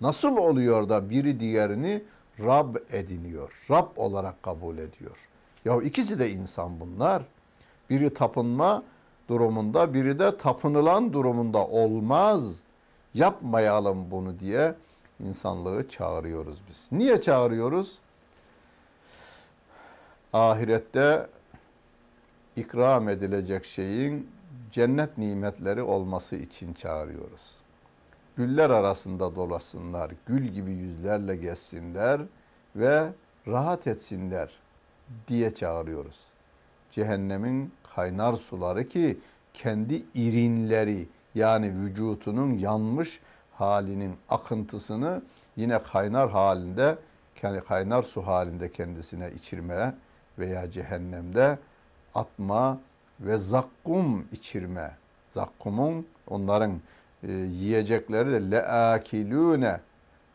Nasıl 0.00 0.36
oluyor 0.36 0.88
da 0.88 1.10
biri 1.10 1.40
diğerini 1.40 2.02
Rab 2.40 2.76
ediniyor, 2.90 3.64
Rab 3.70 3.96
olarak 3.96 4.42
kabul 4.42 4.78
ediyor. 4.78 5.28
Ya 5.64 5.82
ikisi 5.82 6.18
de 6.18 6.30
insan 6.30 6.80
bunlar. 6.80 7.22
Biri 7.90 8.14
tapınma 8.14 8.82
durumunda, 9.28 9.94
biri 9.94 10.18
de 10.18 10.36
tapınılan 10.36 11.12
durumunda 11.12 11.66
olmaz. 11.66 12.62
Yapmayalım 13.14 14.10
bunu 14.10 14.38
diye 14.38 14.74
insanlığı 15.20 15.88
çağırıyoruz 15.88 16.58
biz. 16.68 16.88
Niye 16.92 17.20
çağırıyoruz? 17.20 17.98
Ahirette 20.32 21.26
ikram 22.56 23.08
edilecek 23.08 23.64
şeyin 23.64 24.30
cennet 24.70 25.18
nimetleri 25.18 25.82
olması 25.82 26.36
için 26.36 26.72
çağırıyoruz. 26.72 27.56
Güller 28.36 28.70
arasında 28.70 29.36
dolasınlar, 29.36 30.12
gül 30.26 30.44
gibi 30.44 30.70
yüzlerle 30.70 31.36
gezsinler 31.36 32.20
ve 32.76 33.12
rahat 33.46 33.86
etsinler 33.86 34.50
diye 35.28 35.54
çağırıyoruz. 35.54 36.20
Cehennemin 36.90 37.72
kaynar 37.94 38.32
suları 38.32 38.88
ki 38.88 39.18
kendi 39.54 40.04
irinleri 40.14 41.08
yani 41.34 41.72
vücutunun 41.74 42.58
yanmış 42.58 43.20
halinin 43.52 44.16
akıntısını 44.28 45.22
yine 45.56 45.78
kaynar 45.78 46.30
halinde 46.30 46.98
kendi 47.36 47.60
kaynar 47.60 48.02
su 48.02 48.26
halinde 48.26 48.72
kendisine 48.72 49.30
içirme 49.30 49.94
veya 50.38 50.70
cehennemde 50.70 51.58
atma 52.14 52.80
ve 53.20 53.38
zakkum 53.38 54.26
içirme. 54.32 54.96
Zakkumun 55.30 56.06
onların 56.28 56.80
e, 57.22 57.32
yiyecekleri 57.32 58.32
de 58.32 58.50
leakilune 58.50 59.80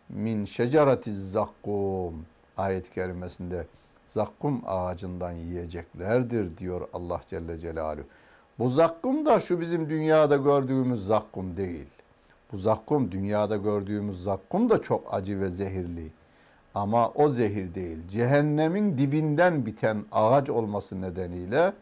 min 0.10 0.46
şeceretiz 0.46 1.32
zakkum 1.32 2.26
ayet-i 2.58 2.94
kerimesinde 2.94 3.68
zakkum 4.08 4.62
ağacından 4.66 5.32
yiyeceklerdir 5.32 6.58
diyor 6.58 6.88
Allah 6.94 7.22
Celle 7.28 7.60
Celaluhu. 7.60 8.06
Bu 8.60 8.70
zakkum 8.70 9.26
da 9.26 9.40
şu 9.40 9.60
bizim 9.60 9.90
dünyada 9.90 10.36
gördüğümüz 10.36 11.06
zakkum 11.06 11.58
değil. 11.58 11.86
Bu 12.52 12.58
zakkum 12.58 13.12
dünyada 13.12 13.58
gördüğümüz 13.58 14.24
zakkum 14.24 14.70
da 14.70 14.82
çok 14.82 15.14
acı 15.14 15.42
ve 15.42 15.50
zehirli. 15.50 16.12
Ama 16.76 17.10
o 17.10 17.30
zehir 17.30 17.76
değil. 17.76 17.98
Cehennemin 18.08 18.98
dibinden 18.98 19.66
biten 19.66 20.06
ağaç 20.12 20.50
olması 20.50 21.02
nedeniyle 21.02 21.74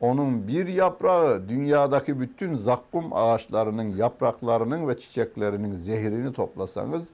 onun 0.00 0.48
bir 0.48 0.66
yaprağı 0.66 1.48
dünyadaki 1.48 2.20
bütün 2.20 2.56
zakkum 2.56 3.12
ağaçlarının 3.12 3.96
yapraklarının 3.96 4.88
ve 4.88 4.98
çiçeklerinin 4.98 5.72
zehirini 5.72 6.32
toplasanız 6.32 7.12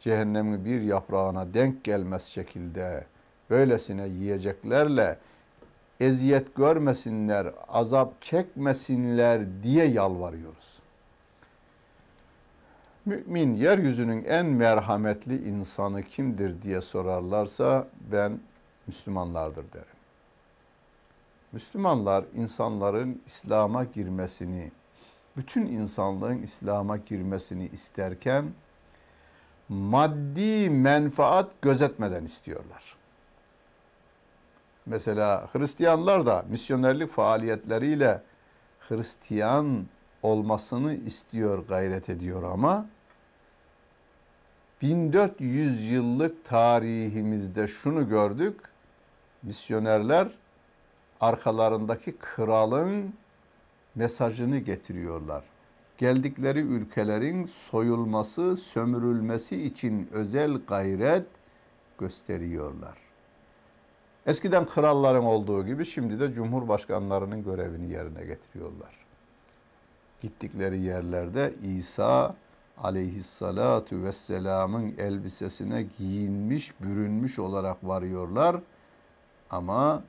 cehennemin 0.00 0.64
bir 0.64 0.80
yaprağına 0.80 1.54
denk 1.54 1.84
gelmez 1.84 2.24
şekilde 2.24 3.04
böylesine 3.50 4.08
yiyeceklerle 4.08 5.18
eziyet 6.00 6.54
görmesinler, 6.54 7.52
azap 7.68 8.22
çekmesinler 8.22 9.62
diye 9.62 9.84
yalvarıyoruz. 9.84 10.78
Mümin 13.04 13.54
yeryüzünün 13.54 14.24
en 14.24 14.46
merhametli 14.46 15.48
insanı 15.48 16.02
kimdir 16.02 16.62
diye 16.62 16.80
sorarlarsa 16.80 17.88
ben 18.12 18.40
Müslümanlardır 18.86 19.72
derim. 19.72 19.98
Müslümanlar 21.52 22.24
insanların 22.34 23.22
İslam'a 23.26 23.84
girmesini, 23.84 24.72
bütün 25.36 25.66
insanlığın 25.66 26.42
İslam'a 26.42 26.96
girmesini 26.96 27.66
isterken 27.66 28.44
maddi 29.68 30.70
menfaat 30.70 31.62
gözetmeden 31.62 32.24
istiyorlar. 32.24 32.96
Mesela 34.88 35.48
Hristiyanlar 35.52 36.26
da 36.26 36.44
misyonerlik 36.48 37.10
faaliyetleriyle 37.10 38.22
Hristiyan 38.80 39.86
olmasını 40.22 40.94
istiyor, 40.94 41.66
gayret 41.68 42.08
ediyor 42.08 42.42
ama 42.42 42.86
1400 44.82 45.88
yıllık 45.88 46.44
tarihimizde 46.44 47.66
şunu 47.66 48.08
gördük. 48.08 48.60
Misyonerler 49.42 50.28
arkalarındaki 51.20 52.16
kralın 52.18 53.14
mesajını 53.94 54.58
getiriyorlar. 54.58 55.44
Geldikleri 55.98 56.60
ülkelerin 56.60 57.44
soyulması, 57.44 58.56
sömürülmesi 58.56 59.64
için 59.64 60.08
özel 60.12 60.52
gayret 60.68 61.26
gösteriyorlar. 61.98 63.07
Eskiden 64.28 64.66
kralların 64.66 65.24
olduğu 65.24 65.66
gibi 65.66 65.84
şimdi 65.84 66.20
de 66.20 66.32
cumhurbaşkanlarının 66.32 67.44
görevini 67.44 67.92
yerine 67.92 68.24
getiriyorlar. 68.24 68.94
Gittikleri 70.22 70.80
yerlerde 70.80 71.54
İsa 71.62 72.34
aleyhissalatu 72.78 74.02
vesselamın 74.02 74.94
elbisesine 74.98 75.86
giyinmiş, 75.98 76.80
bürünmüş 76.80 77.38
olarak 77.38 77.76
varıyorlar. 77.82 78.56
Ama 79.50 80.02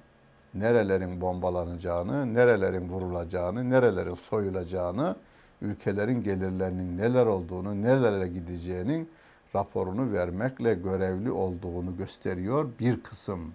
nerelerin 0.54 1.22
bombalanacağını, 1.22 2.34
nerelerin 2.34 2.90
vurulacağını, 2.90 3.70
nerelerin 3.70 4.16
soyulacağını, 4.16 5.16
ülkelerin 5.62 6.24
gelirlerinin 6.24 6.98
neler 6.98 7.26
olduğunu, 7.26 7.82
nerelere 7.82 8.28
gideceğinin 8.28 9.10
raporunu 9.56 10.14
vermekle 10.14 10.74
görevli 10.74 11.32
olduğunu 11.32 11.98
gösteriyor 11.98 12.70
bir 12.80 13.04
kısım 13.04 13.54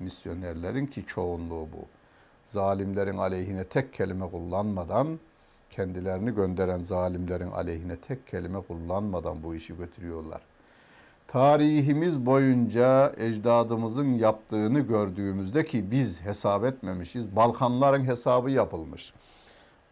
misyonerlerin 0.00 0.86
ki 0.86 1.04
çoğunluğu 1.06 1.68
bu. 1.72 1.84
Zalimlerin 2.44 3.18
aleyhine 3.18 3.64
tek 3.64 3.92
kelime 3.92 4.30
kullanmadan, 4.30 5.18
kendilerini 5.70 6.34
gönderen 6.34 6.78
zalimlerin 6.78 7.50
aleyhine 7.50 7.96
tek 7.96 8.26
kelime 8.26 8.60
kullanmadan 8.60 9.42
bu 9.42 9.54
işi 9.54 9.76
götürüyorlar. 9.76 10.40
Tarihimiz 11.28 12.26
boyunca 12.26 13.12
ecdadımızın 13.16 14.08
yaptığını 14.08 14.80
gördüğümüzde 14.80 15.66
ki 15.66 15.90
biz 15.90 16.20
hesap 16.20 16.64
etmemişiz. 16.64 17.36
Balkanların 17.36 18.04
hesabı 18.04 18.50
yapılmış. 18.50 19.12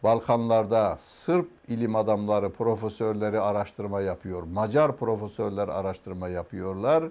Balkanlarda 0.02 0.96
Sırp 0.98 1.48
ilim 1.68 1.96
adamları, 1.96 2.52
profesörleri 2.52 3.40
araştırma 3.40 4.00
yapıyor. 4.00 4.42
Macar 4.42 4.96
profesörler 4.96 5.68
araştırma 5.68 6.28
yapıyorlar. 6.28 7.04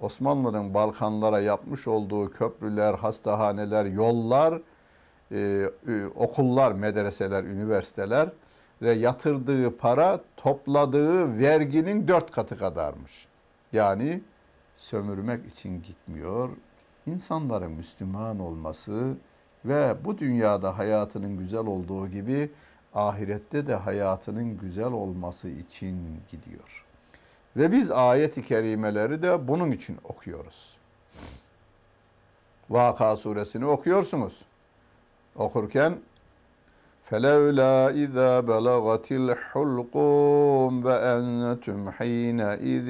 Osmanlı'nın 0.00 0.74
Balkanlara 0.74 1.40
yapmış 1.40 1.88
olduğu 1.88 2.30
köprüler, 2.30 2.94
hastahaneler, 2.94 3.84
yollar, 3.84 4.60
e, 5.32 5.38
e, 5.88 6.06
okullar, 6.06 6.72
medreseler, 6.72 7.44
üniversiteler 7.44 8.28
ve 8.82 8.92
yatırdığı 8.92 9.76
para 9.76 10.20
topladığı 10.36 11.38
verginin 11.38 12.08
dört 12.08 12.30
katı 12.30 12.58
kadarmış. 12.58 13.28
Yani 13.72 14.22
sömürmek 14.74 15.46
için 15.46 15.82
gitmiyor. 15.82 16.48
İnsanların 17.06 17.72
Müslüman 17.72 18.38
olması 18.38 19.14
ve 19.64 19.96
bu 20.04 20.18
dünyada 20.18 20.78
hayatının 20.78 21.38
güzel 21.38 21.66
olduğu 21.66 22.08
gibi 22.08 22.50
ahirette 22.94 23.66
de 23.66 23.74
hayatının 23.74 24.58
güzel 24.58 24.92
olması 24.92 25.48
için 25.48 26.20
gidiyor. 26.30 26.85
Ve 27.57 27.71
biz 27.71 27.91
ayet-i 27.91 28.43
kerimeleri 28.43 29.23
de 29.23 29.47
bunun 29.47 29.71
için 29.71 29.97
okuyoruz. 30.03 30.77
Vaka 32.69 33.15
suresini 33.15 33.65
okuyorsunuz. 33.65 34.41
Okurken 35.35 35.97
فَلَوْلَا 37.11 37.75
اِذَا 38.03 38.31
بَلَغَتِ 38.49 39.07
الْحُلْقُمْ 39.21 40.69
وَاَنْتُمْ 40.85 41.79
حِينَئِذٍ 41.97 42.89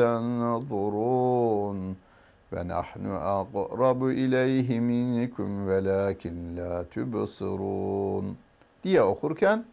تَنْظُرُونَ 0.00 1.78
وَنَحْنُ 2.52 3.04
أَقْرَبُ 3.38 4.00
إِلَيْهِ 4.22 4.68
مِنْكُمْ 4.90 5.50
وَلَكِنْ 5.68 6.34
لَا 6.58 6.74
تُبْصِرُونَ 6.92 8.24
diye 8.84 9.02
okurken 9.02 9.64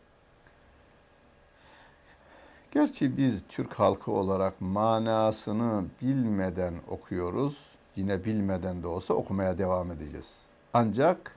Gerçi 2.71 3.17
biz 3.17 3.45
Türk 3.49 3.75
halkı 3.75 4.13
olarak 4.13 4.61
manasını 4.61 5.85
bilmeden 6.03 6.75
okuyoruz. 6.89 7.67
Yine 7.97 8.25
bilmeden 8.25 8.83
de 8.83 8.87
olsa 8.87 9.15
okumaya 9.15 9.59
devam 9.59 9.93
edeceğiz. 9.93 10.47
Ancak 10.75 11.37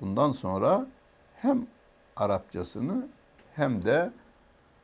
bundan 0.00 0.30
sonra 0.30 0.86
hem 1.36 1.66
Arapçasını 2.16 3.06
hem 3.54 3.84
de 3.84 4.12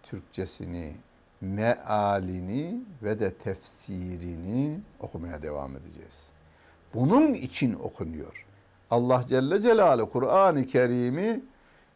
Türkçesini, 0.02 0.96
mealini 1.40 2.80
ve 3.02 3.20
de 3.20 3.34
tefsirini 3.34 4.80
okumaya 5.00 5.42
devam 5.42 5.76
edeceğiz. 5.76 6.30
Bunun 6.94 7.34
için 7.34 7.74
okunuyor. 7.74 8.46
Allah 8.90 9.22
Celle 9.26 9.62
Celaluhu 9.62 10.10
Kur'an-ı 10.10 10.66
Kerim'i 10.66 11.40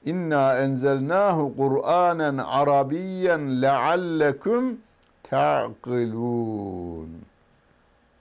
İnna 0.04 0.58
enzelnahu 0.58 1.56
Kur'anen 1.56 2.38
Arabiyyen 2.38 3.62
leallekum 3.62 4.78
ta'qilun. 5.22 7.08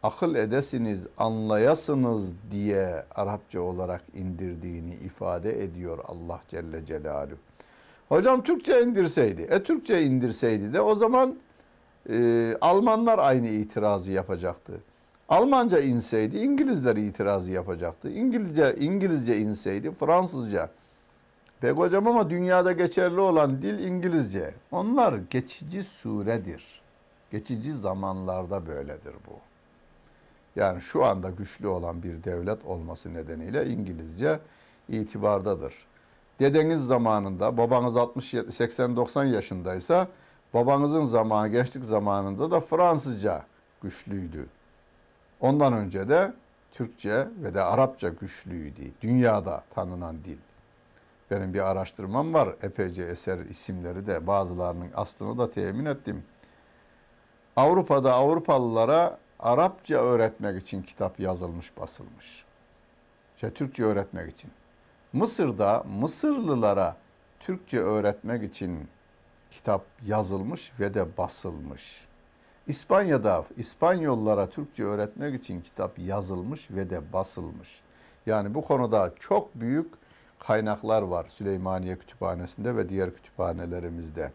Akıl 0.04 0.36
edesiniz, 0.36 1.08
anlayasınız 1.18 2.34
diye 2.52 3.06
Arapça 3.16 3.62
olarak 3.62 4.02
indirdiğini 4.14 4.94
ifade 4.94 5.64
ediyor 5.64 5.98
Allah 6.08 6.40
Celle 6.48 6.86
Celaluhu. 6.86 7.38
Hocam 8.10 8.44
Türkçe 8.44 8.84
indirseydi, 8.84 9.42
e 9.42 9.64
Türkçe 9.64 10.04
indirseydi 10.04 10.74
de 10.74 10.82
o 10.82 10.96
zaman 10.96 11.36
e, 12.10 12.56
Almanlar 12.62 13.20
aynı 13.20 13.48
itirazı 13.48 14.12
yapacaktı. 14.12 14.74
Almanca 15.30 15.80
inseydi 15.80 16.38
İngilizler 16.38 16.96
itirazı 16.96 17.52
yapacaktı. 17.52 18.10
İngilizce 18.10 18.76
İngilizce 18.80 19.38
inseydi 19.38 19.92
Fransızca 19.92 20.70
Pek 21.62 21.78
hocam 21.78 22.08
ama 22.08 22.30
dünyada 22.30 22.72
geçerli 22.72 23.20
olan 23.20 23.62
dil 23.62 23.80
İngilizce. 23.80 24.54
Onlar 24.72 25.14
geçici 25.30 25.84
suredir. 25.84 26.82
Geçici 27.32 27.74
zamanlarda 27.74 28.68
böyledir 28.68 29.14
bu. 29.28 29.34
Yani 30.56 30.82
şu 30.82 31.06
anda 31.06 31.30
güçlü 31.30 31.68
olan 31.68 32.04
bir 32.04 32.24
devlet 32.24 32.66
olması 32.66 33.14
nedeniyle 33.14 33.66
İngilizce 33.68 34.40
itibardadır. 34.90 35.74
Dedeniz 36.40 36.88
zamanında 36.88 37.58
babanız 37.58 37.98
60 37.98 38.36
80 38.50 38.96
90 38.96 39.24
yaşındaysa 39.24 40.08
babanızın 40.54 41.06
zamanı 41.06 41.48
gençlik 41.48 41.86
zamanında 41.86 42.52
da 42.52 42.60
Fransızca 42.60 43.44
güçlüydü. 43.82 44.46
Ondan 45.40 45.74
önce 45.74 46.10
de 46.10 46.34
Türkçe 46.72 47.28
ve 47.44 47.54
de 47.54 47.62
Arapça 47.62 48.10
güçlüydü. 48.10 48.92
Dünyada 49.02 49.64
tanınan 49.76 50.24
dil. 50.24 50.38
Benim 51.32 51.54
bir 51.54 51.72
araştırmam 51.72 52.34
var. 52.34 52.56
Epeyce 52.62 53.04
eser 53.04 53.38
isimleri 53.38 54.08
de 54.08 54.28
bazılarının 54.28 54.90
aslını 54.96 55.38
da 55.38 55.52
temin 55.52 55.86
ettim. 55.86 56.24
Avrupa'da 57.56 58.14
Avrupalılara 58.14 59.18
Arapça 59.40 59.96
öğretmek 59.96 60.62
için 60.62 60.82
kitap 60.82 61.20
yazılmış, 61.20 61.78
basılmış. 61.78 62.46
İşte 63.36 63.54
Türkçe 63.54 63.84
öğretmek 63.84 64.32
için. 64.32 64.52
Mısır'da 65.14 65.84
Mısırlılara 66.00 66.98
Türkçe 67.40 67.80
öğretmek 67.80 68.44
için 68.44 68.88
kitap 69.52 69.86
yazılmış 70.06 70.72
ve 70.80 70.94
de 70.94 71.18
basılmış. 71.18 72.06
İspanya'da 72.68 73.46
İspanyollara 73.58 74.50
Türkçe 74.50 74.84
öğretmek 74.84 75.42
için 75.42 75.62
kitap 75.62 76.00
yazılmış 76.00 76.72
ve 76.72 76.90
de 76.90 77.14
basılmış. 77.14 77.82
Yani 78.26 78.54
bu 78.54 78.62
konuda 78.62 79.14
çok 79.20 79.56
büyük 79.56 80.01
kaynaklar 80.48 81.02
var 81.02 81.26
Süleymaniye 81.28 81.98
Kütüphanesi'nde 81.98 82.76
ve 82.76 82.90
diğer 82.90 83.16
kütüphanelerimizde. 83.16 84.32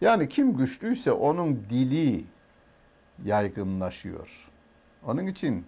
Yani 0.00 0.28
kim 0.28 0.56
güçlüyse 0.56 1.12
onun 1.12 1.64
dili 1.70 2.24
yaygınlaşıyor. 3.24 4.50
Onun 5.06 5.26
için 5.26 5.66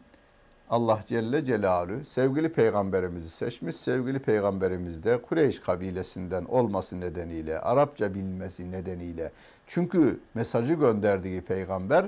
Allah 0.70 1.00
Celle 1.06 1.44
Celaluhu 1.44 2.04
sevgili 2.04 2.52
peygamberimizi 2.52 3.30
seçmiş. 3.30 3.76
Sevgili 3.76 4.18
peygamberimiz 4.18 5.04
de 5.04 5.22
Kureyş 5.22 5.60
kabilesinden 5.60 6.44
olması 6.44 7.00
nedeniyle, 7.00 7.60
Arapça 7.60 8.14
bilmesi 8.14 8.72
nedeniyle. 8.72 9.32
Çünkü 9.66 10.20
mesajı 10.34 10.74
gönderdiği 10.74 11.40
peygamber 11.40 12.06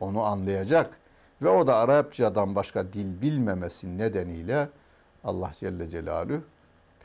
onu 0.00 0.22
anlayacak 0.22 0.90
ve 1.42 1.48
o 1.48 1.66
da 1.66 1.76
Arapçadan 1.76 2.54
başka 2.54 2.92
dil 2.92 3.20
bilmemesi 3.20 3.98
nedeniyle 3.98 4.68
Allah 5.24 5.50
Celle 5.60 5.88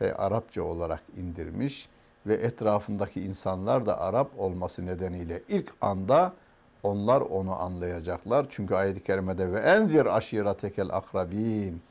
Celaluhu 0.02 0.22
Arapça 0.22 0.64
olarak 0.64 1.02
indirmiş 1.18 1.90
ve 2.26 2.34
etrafındaki 2.34 3.22
insanlar 3.22 3.86
da 3.86 4.00
Arap 4.00 4.40
olması 4.40 4.86
nedeniyle 4.86 5.42
ilk 5.48 5.74
anda 5.82 6.34
onlar 6.84 7.22
onu 7.22 7.62
anlayacaklar. 7.62 8.46
Çünkü 8.50 8.76
ayet-i 8.76 9.04
kerimede 9.04 9.52
ve 9.52 9.60
enzir 9.60 10.06
aşiretekel 10.06 10.90
akrabin 10.90 11.82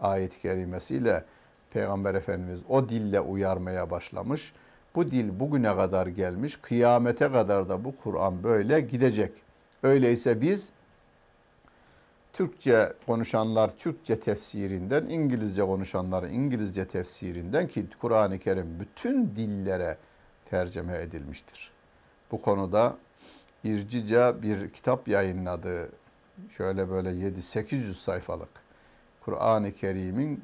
ayet-i 0.00 0.40
kerimesiyle 0.42 1.24
Peygamber 1.70 2.14
Efendimiz 2.14 2.60
o 2.68 2.88
dille 2.88 3.20
uyarmaya 3.20 3.90
başlamış. 3.90 4.52
Bu 4.94 5.10
dil 5.10 5.40
bugüne 5.40 5.76
kadar 5.76 6.06
gelmiş. 6.06 6.56
Kıyamete 6.56 7.32
kadar 7.32 7.68
da 7.68 7.84
bu 7.84 7.96
Kur'an 7.96 8.42
böyle 8.42 8.80
gidecek. 8.80 9.32
Öyleyse 9.82 10.40
biz 10.40 10.72
Türkçe 12.32 12.92
konuşanlar 13.06 13.76
Türkçe 13.78 14.20
tefsirinden, 14.20 15.04
İngilizce 15.04 15.62
konuşanlar 15.62 16.22
İngilizce 16.22 16.88
tefsirinden 16.88 17.68
ki 17.68 17.86
Kur'an-ı 18.00 18.38
Kerim 18.38 18.80
bütün 18.80 19.26
dillere 19.36 19.96
tercüme 20.50 20.98
edilmiştir. 20.98 21.70
Bu 22.32 22.42
konuda 22.42 22.96
İrcica 23.64 24.42
bir 24.42 24.70
kitap 24.70 25.08
yayınladı. 25.08 25.88
Şöyle 26.56 26.90
böyle 26.90 27.08
7-800 27.10 27.94
sayfalık. 27.94 28.48
Kur'an-ı 29.24 29.72
Kerim'in 29.72 30.42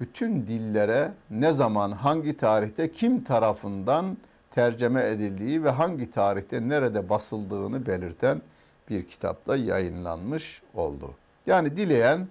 bütün 0.00 0.46
dillere 0.46 1.12
ne 1.30 1.52
zaman, 1.52 1.92
hangi 1.92 2.36
tarihte, 2.36 2.92
kim 2.92 3.24
tarafından 3.24 4.16
tercüme 4.50 5.08
edildiği 5.08 5.64
ve 5.64 5.70
hangi 5.70 6.10
tarihte 6.10 6.68
nerede 6.68 7.08
basıldığını 7.08 7.86
belirten 7.86 8.42
bir 8.90 9.08
kitapta 9.08 9.56
yayınlanmış 9.56 10.62
oldu. 10.74 11.14
Yani 11.46 11.76
dileyen 11.76 12.28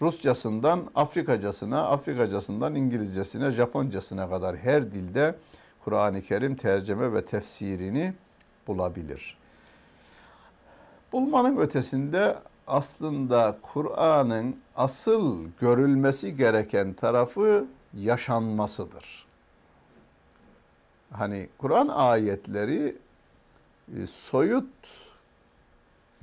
Rusçasından 0.00 0.90
Afrikacasına, 0.94 1.88
Afrikacasından 1.88 2.74
İngilizcesine, 2.74 3.50
Japoncasına 3.50 4.30
kadar 4.30 4.56
her 4.56 4.92
dilde 4.92 5.34
Kur'an-ı 5.84 6.22
Kerim 6.22 6.54
tercüme 6.54 7.12
ve 7.12 7.24
tefsirini 7.24 8.14
bulabilir. 8.66 9.36
Bulmanın 11.12 11.56
ötesinde 11.56 12.36
aslında 12.66 13.58
Kur'an'ın 13.62 14.56
asıl 14.76 15.48
görülmesi 15.60 16.36
gereken 16.36 16.92
tarafı 16.92 17.66
yaşanmasıdır. 17.94 19.26
Hani 21.12 21.48
Kur'an 21.58 21.88
ayetleri 21.88 22.96
e, 23.96 24.06
soyut 24.06 24.66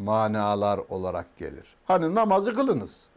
manalar 0.04 0.80
olarak 0.90 1.38
gelir. 1.38 1.76
Hani 1.86 2.16
namazı 2.16 2.56
kılınız. 2.56 3.08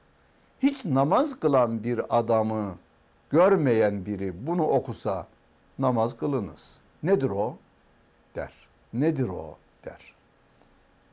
Hiç 0.62 0.85
namaz 0.85 1.40
kılan 1.40 1.85
bir 1.85 2.18
adamı 2.18 2.75
görmeyen 3.31 4.07
biri 4.07 4.47
bunu 4.47 4.66
okusa 4.66 5.27
namaz 5.79 6.16
kılınız. 6.16 6.75
Nedir 7.03 7.31
o? 7.31 7.57
der. 8.35 8.53
Nedir 8.92 9.29
o? 9.29 9.57
der. 9.85 10.14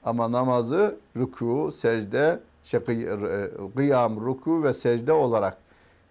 Ama 0.04 0.32
namazı 0.32 0.98
rükû, 1.16 1.72
secde, 1.72 2.40
şey, 2.64 2.80
kıyam, 3.76 4.18
rükû 4.18 4.64
ve 4.64 4.74
secde 4.74 5.14
olarak 5.14 5.58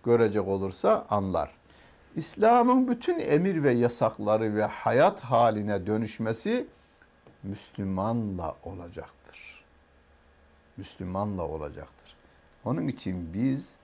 görecek 0.05 0.49
olursa 0.49 1.07
anlar. 1.11 1.51
İslam'ın 2.17 2.89
bütün 2.89 3.19
emir 3.19 3.63
ve 3.63 3.73
yasakları 3.73 4.55
ve 4.55 4.65
hayat 4.65 5.21
haline 5.21 5.87
dönüşmesi 5.87 6.67
Müslümanla 7.43 8.55
olacaktır. 8.65 9.20
Müslümanla 10.81 11.43
olacaktır. 11.43 12.17
Onun 12.65 12.89
için 12.89 13.35
biz 13.35 13.75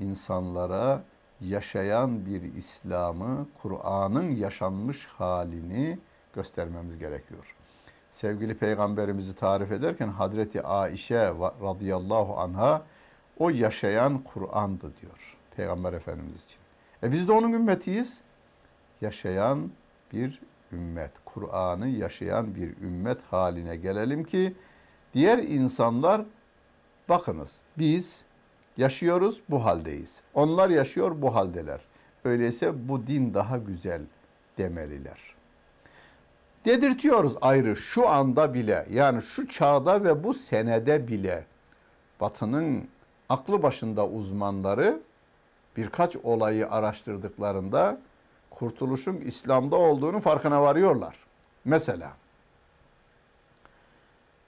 insanlara 0.00 1.02
yaşayan 1.40 2.26
bir 2.26 2.42
İslam'ı, 2.42 3.46
Kur'an'ın 3.62 4.30
yaşanmış 4.30 5.06
halini 5.06 5.98
göstermemiz 6.34 6.98
gerekiyor. 6.98 7.54
Sevgili 8.10 8.58
peygamberimizi 8.58 9.34
tarif 9.34 9.72
ederken 9.72 10.08
Hazreti 10.08 10.62
Aişe 10.62 11.34
radıyallahu 11.62 12.36
anha 12.36 12.82
o 13.38 13.50
yaşayan 13.50 14.18
Kur'an'dı 14.18 14.92
diyor 15.02 15.36
Peygamber 15.56 15.92
Efendimiz 15.92 16.44
için. 16.44 16.58
E 17.02 17.12
biz 17.12 17.28
de 17.28 17.32
onun 17.32 17.52
ümmetiyiz. 17.52 18.20
Yaşayan 19.00 19.70
bir 20.12 20.40
ümmet, 20.72 21.10
Kur'an'ı 21.24 21.88
yaşayan 21.88 22.54
bir 22.54 22.76
ümmet 22.76 23.18
haline 23.22 23.76
gelelim 23.76 24.24
ki 24.24 24.54
diğer 25.16 25.38
insanlar 25.38 26.22
bakınız 27.08 27.56
biz 27.78 28.24
yaşıyoruz 28.76 29.40
bu 29.48 29.64
haldeyiz. 29.64 30.20
Onlar 30.34 30.70
yaşıyor 30.70 31.22
bu 31.22 31.34
haldeler. 31.34 31.80
Öyleyse 32.24 32.88
bu 32.88 33.06
din 33.06 33.34
daha 33.34 33.58
güzel 33.58 34.02
demeliler. 34.58 35.34
Dedirtiyoruz 36.64 37.34
ayrı 37.40 37.76
şu 37.76 38.08
anda 38.08 38.54
bile 38.54 38.86
yani 38.90 39.22
şu 39.22 39.48
çağda 39.48 40.04
ve 40.04 40.24
bu 40.24 40.34
senede 40.34 41.08
bile 41.08 41.44
Batı'nın 42.20 42.88
aklı 43.28 43.62
başında 43.62 44.08
uzmanları 44.08 45.00
birkaç 45.76 46.16
olayı 46.16 46.70
araştırdıklarında 46.70 48.00
kurtuluşun 48.50 49.16
İslam'da 49.16 49.76
olduğunu 49.76 50.20
farkına 50.20 50.62
varıyorlar. 50.62 51.16
Mesela 51.64 52.12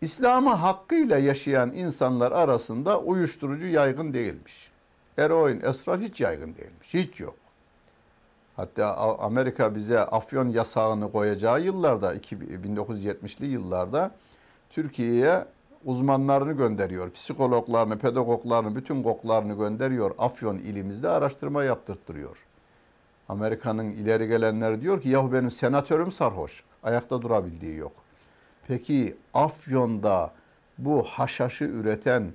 İslam'ı 0.00 0.50
hakkıyla 0.50 1.18
yaşayan 1.18 1.72
insanlar 1.72 2.32
arasında 2.32 3.00
uyuşturucu 3.00 3.66
yaygın 3.66 4.14
değilmiş. 4.14 4.70
Eroin, 5.18 5.60
esrar 5.60 6.00
hiç 6.00 6.20
yaygın 6.20 6.54
değilmiş. 6.54 6.94
Hiç 6.94 7.20
yok. 7.20 7.34
Hatta 8.56 8.96
Amerika 9.18 9.74
bize 9.74 10.00
afyon 10.00 10.48
yasağını 10.48 11.12
koyacağı 11.12 11.60
yıllarda, 11.60 12.16
1970'li 12.16 13.46
yıllarda 13.46 14.10
Türkiye'ye 14.70 15.44
uzmanlarını 15.84 16.52
gönderiyor. 16.52 17.10
Psikologlarını, 17.10 17.98
pedagoglarını, 17.98 18.76
bütün 18.76 19.02
koklarını 19.02 19.54
gönderiyor. 19.54 20.14
Afyon 20.18 20.58
ilimizde 20.58 21.08
araştırma 21.08 21.64
yaptırtırıyor. 21.64 22.46
Amerika'nın 23.28 23.90
ileri 23.90 24.28
gelenleri 24.28 24.80
diyor 24.80 25.02
ki 25.02 25.08
yahu 25.08 25.32
benim 25.32 25.50
senatörüm 25.50 26.12
sarhoş. 26.12 26.64
Ayakta 26.82 27.22
durabildiği 27.22 27.76
yok. 27.76 27.92
Peki 28.68 29.16
Afyon'da 29.34 30.32
bu 30.78 31.02
haşhaşı 31.02 31.64
üreten 31.64 32.32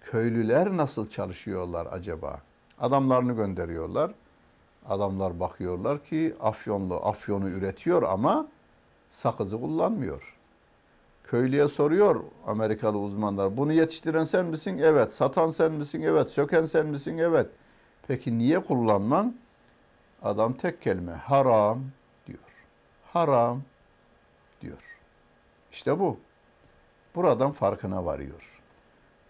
köylüler 0.00 0.76
nasıl 0.76 1.10
çalışıyorlar 1.10 1.86
acaba? 1.90 2.40
Adamlarını 2.80 3.32
gönderiyorlar. 3.32 4.14
Adamlar 4.88 5.40
bakıyorlar 5.40 6.04
ki 6.04 6.36
Afyonlu 6.40 6.94
Afyon'u 6.94 7.48
üretiyor 7.48 8.02
ama 8.02 8.48
sakızı 9.10 9.60
kullanmıyor. 9.60 10.36
Köylüye 11.24 11.68
soruyor 11.68 12.24
Amerikalı 12.46 12.98
uzmanlar. 12.98 13.56
Bunu 13.56 13.72
yetiştiren 13.72 14.24
sen 14.24 14.46
misin? 14.46 14.78
Evet. 14.78 15.12
Satan 15.12 15.50
sen 15.50 15.72
misin? 15.72 16.02
Evet. 16.02 16.30
Söken 16.30 16.66
sen 16.66 16.86
misin? 16.86 17.18
Evet. 17.18 17.46
Peki 18.08 18.38
niye 18.38 18.60
kullanman? 18.60 19.36
Adam 20.22 20.52
tek 20.52 20.82
kelime 20.82 21.12
haram 21.12 21.80
diyor. 22.26 22.38
Haram. 23.12 23.62
İşte 25.78 25.98
bu. 25.98 26.18
Buradan 27.14 27.52
farkına 27.52 28.04
varıyor. 28.04 28.60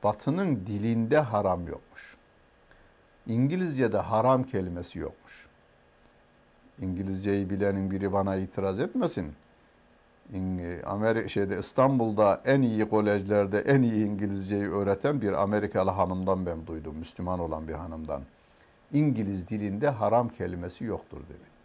Batının 0.02 0.66
dilinde 0.66 1.18
haram 1.18 1.68
yokmuş. 1.68 2.16
İngilizce'de 3.26 3.98
haram 3.98 4.44
kelimesi 4.44 4.98
yokmuş. 4.98 5.48
İngilizceyi 6.78 7.50
bilenin 7.50 7.90
biri 7.90 8.12
bana 8.12 8.36
itiraz 8.36 8.80
etmesin. 8.80 9.34
Amerika 10.86 11.28
şeyde 11.28 11.58
İstanbul'da 11.58 12.42
en 12.44 12.62
iyi 12.62 12.88
kolejlerde 12.88 13.60
en 13.60 13.82
iyi 13.82 14.06
İngilizceyi 14.06 14.68
öğreten 14.68 15.20
bir 15.20 15.32
Amerikalı 15.32 15.90
hanımdan 15.90 16.46
ben 16.46 16.66
duydum. 16.66 16.96
Müslüman 16.98 17.38
olan 17.38 17.68
bir 17.68 17.74
hanımdan. 17.74 18.22
İngiliz 18.92 19.48
dilinde 19.48 19.88
haram 19.88 20.28
kelimesi 20.28 20.84
yoktur 20.84 21.20
dedi. 21.28 21.57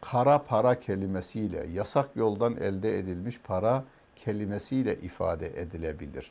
Kara 0.00 0.42
para 0.42 0.80
kelimesiyle, 0.80 1.66
yasak 1.72 2.08
yoldan 2.16 2.56
elde 2.56 2.98
edilmiş 2.98 3.40
para 3.40 3.84
kelimesiyle 4.16 4.96
ifade 4.96 5.60
edilebilir. 5.60 6.30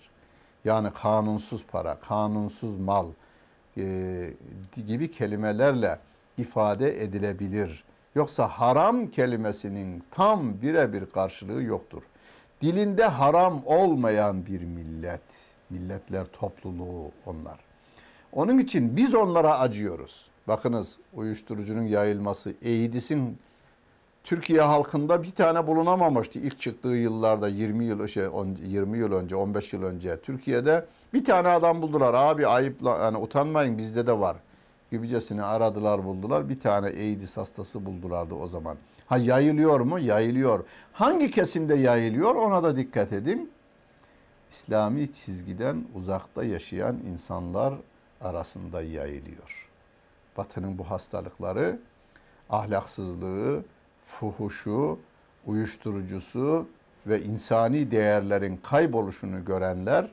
Yani 0.66 0.90
kanunsuz 1.02 1.66
para, 1.66 1.96
kanunsuz 1.96 2.78
mal 2.78 3.08
e, 3.78 4.34
gibi 4.88 5.12
kelimelerle 5.12 6.00
ifade 6.38 7.04
edilebilir. 7.04 7.84
Yoksa 8.16 8.48
haram 8.48 9.08
kelimesinin 9.08 10.04
tam 10.12 10.62
birebir 10.62 11.06
karşılığı 11.06 11.64
yoktur. 11.64 12.04
Dilinde 12.62 13.06
haram 13.06 13.62
olmayan 13.66 14.46
bir 14.46 14.62
millet, 14.62 15.22
milletler 15.70 16.26
topluluğu 16.26 17.12
onlar. 17.26 17.60
Onun 18.34 18.58
için 18.58 18.98
biz 18.98 19.16
onlara 19.16 19.60
acıyoruz. 19.60 20.28
Bakınız 20.48 20.98
uyuşturucunun 21.14 21.82
yayılması, 21.82 22.54
EIDS'in 22.62 23.38
Türkiye 24.28 24.62
halkında 24.62 25.24
bir 25.24 25.32
tane 25.32 25.68
bulunamamıştı 25.68 26.40
ilk 26.40 26.60
çıktığı 26.60 26.88
yıllarda 26.88 27.48
20 27.48 27.86
yıl 27.86 28.08
şey 28.08 28.24
20 28.64 28.98
yıl 28.98 29.12
önce 29.12 29.36
15 29.36 29.74
yıl 29.74 29.84
önce 29.84 30.22
Türkiye'de 30.22 30.86
bir 31.14 31.26
tane 31.26 31.48
adam 31.48 31.82
buldular 31.82 32.14
abi 32.14 32.48
ayıpla 32.48 32.98
yani 32.98 33.18
utanmayın 33.18 33.78
bizde 33.78 34.08
de 34.08 34.20
var 34.20 34.36
gibicesini 34.92 35.44
aradılar 35.44 36.04
buldular 36.04 36.50
bir 36.50 36.60
tane 36.60 36.88
AIDS 36.88 37.38
hastası 37.38 37.86
buldulardı 37.86 38.34
o 38.34 38.48
zaman. 38.48 38.78
Ha 39.06 39.18
yayılıyor 39.18 39.80
mu? 39.80 40.00
Yayılıyor. 40.00 40.66
Hangi 40.94 41.32
kesimde 41.32 41.76
yayılıyor 41.76 42.36
ona 42.36 42.64
da 42.64 42.78
dikkat 42.78 43.14
edin. 43.14 43.52
İslami 44.52 45.14
çizgiden 45.14 45.86
uzakta 45.96 46.44
yaşayan 46.44 46.98
insanlar 47.12 47.74
arasında 48.22 48.82
yayılıyor. 48.82 49.70
Batının 50.38 50.78
bu 50.78 50.84
hastalıkları 50.84 51.80
ahlaksızlığı, 52.50 53.64
fuhuşu, 54.08 55.00
uyuşturucusu 55.46 56.68
ve 57.08 57.24
insani 57.24 57.92
değerlerin 57.92 58.58
kayboluşunu 58.58 59.46
görenler 59.46 60.12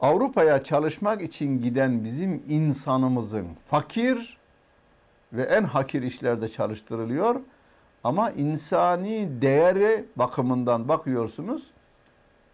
Avrupa'ya 0.00 0.62
çalışmak 0.62 1.22
için 1.22 1.62
giden 1.62 2.04
bizim 2.04 2.42
insanımızın 2.48 3.46
fakir 3.70 4.38
ve 5.32 5.42
en 5.42 5.64
hakir 5.64 6.02
işlerde 6.02 6.48
çalıştırılıyor 6.48 7.40
ama 8.04 8.30
insani 8.30 9.42
değeri 9.42 10.04
bakımından 10.16 10.88
bakıyorsunuz 10.88 11.70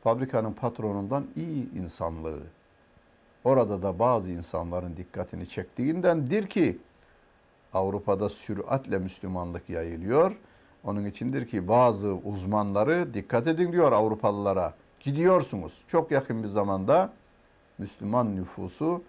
fabrikanın 0.04 0.52
patronundan 0.52 1.26
iyi 1.36 1.74
insanlığı. 1.74 2.40
Orada 3.44 3.82
da 3.82 3.98
bazı 3.98 4.30
insanların 4.30 4.96
dikkatini 4.96 5.48
çektiğindendir 5.48 6.46
ki 6.46 6.78
Avrupa'da 7.74 8.28
süratle 8.28 8.98
Müslümanlık 8.98 9.70
yayılıyor. 9.70 10.36
Onun 10.84 11.04
içindir 11.04 11.48
ki 11.48 11.68
bazı 11.68 12.08
uzmanları 12.08 13.14
dikkat 13.14 13.46
edin 13.46 13.72
diyor 13.72 13.92
Avrupalılara. 13.92 14.74
Gidiyorsunuz. 15.00 15.84
Çok 15.88 16.10
yakın 16.10 16.42
bir 16.42 16.48
zamanda 16.48 17.12
Müslüman 17.78 18.36
nüfusu 18.36 19.02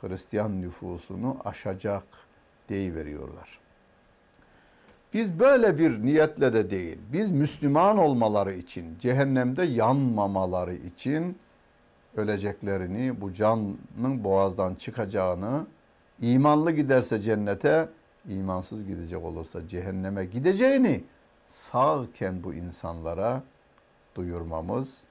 Hristiyan 0.00 0.62
nüfusunu 0.62 1.36
aşacak 1.44 2.04
veriyorlar. 2.70 3.60
Biz 5.14 5.40
böyle 5.40 5.78
bir 5.78 6.02
niyetle 6.02 6.52
de 6.52 6.70
değil. 6.70 6.98
Biz 7.12 7.30
Müslüman 7.30 7.98
olmaları 7.98 8.52
için, 8.52 8.98
cehennemde 8.98 9.64
yanmamaları 9.64 10.74
için 10.74 11.38
öleceklerini, 12.16 13.20
bu 13.20 13.34
canın 13.34 14.24
boğazdan 14.24 14.74
çıkacağını 14.74 15.66
İmanlı 16.20 16.72
giderse 16.72 17.18
cennete, 17.18 17.88
imansız 18.28 18.86
gidecek 18.86 19.24
olursa 19.24 19.68
cehenneme 19.68 20.24
gideceğini 20.24 21.04
sağken 21.46 22.44
bu 22.44 22.54
insanlara 22.54 23.42
duyurmamız, 24.14 25.04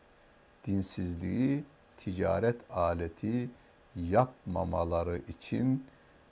dinsizliği 0.66 1.64
ticaret 1.98 2.58
aleti 2.70 3.50
yapmamaları 3.96 5.18
için 5.18 5.84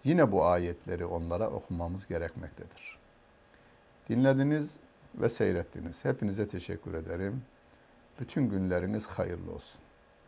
Yine 0.08 0.32
bu 0.32 0.46
ayetleri 0.46 1.06
onlara 1.06 1.50
okumamız 1.50 2.08
gerekmektedir. 2.08 2.98
Dinlediniz 4.10 4.78
ve 5.16 5.30
seyrettiniz. 5.30 6.06
Hepinize 6.06 6.48
teşekkür 6.48 6.94
ederim. 6.94 7.42
Bütün 8.20 8.50
günleriniz 8.50 9.08
hayırlı 9.08 9.52
olsun. 9.52 9.82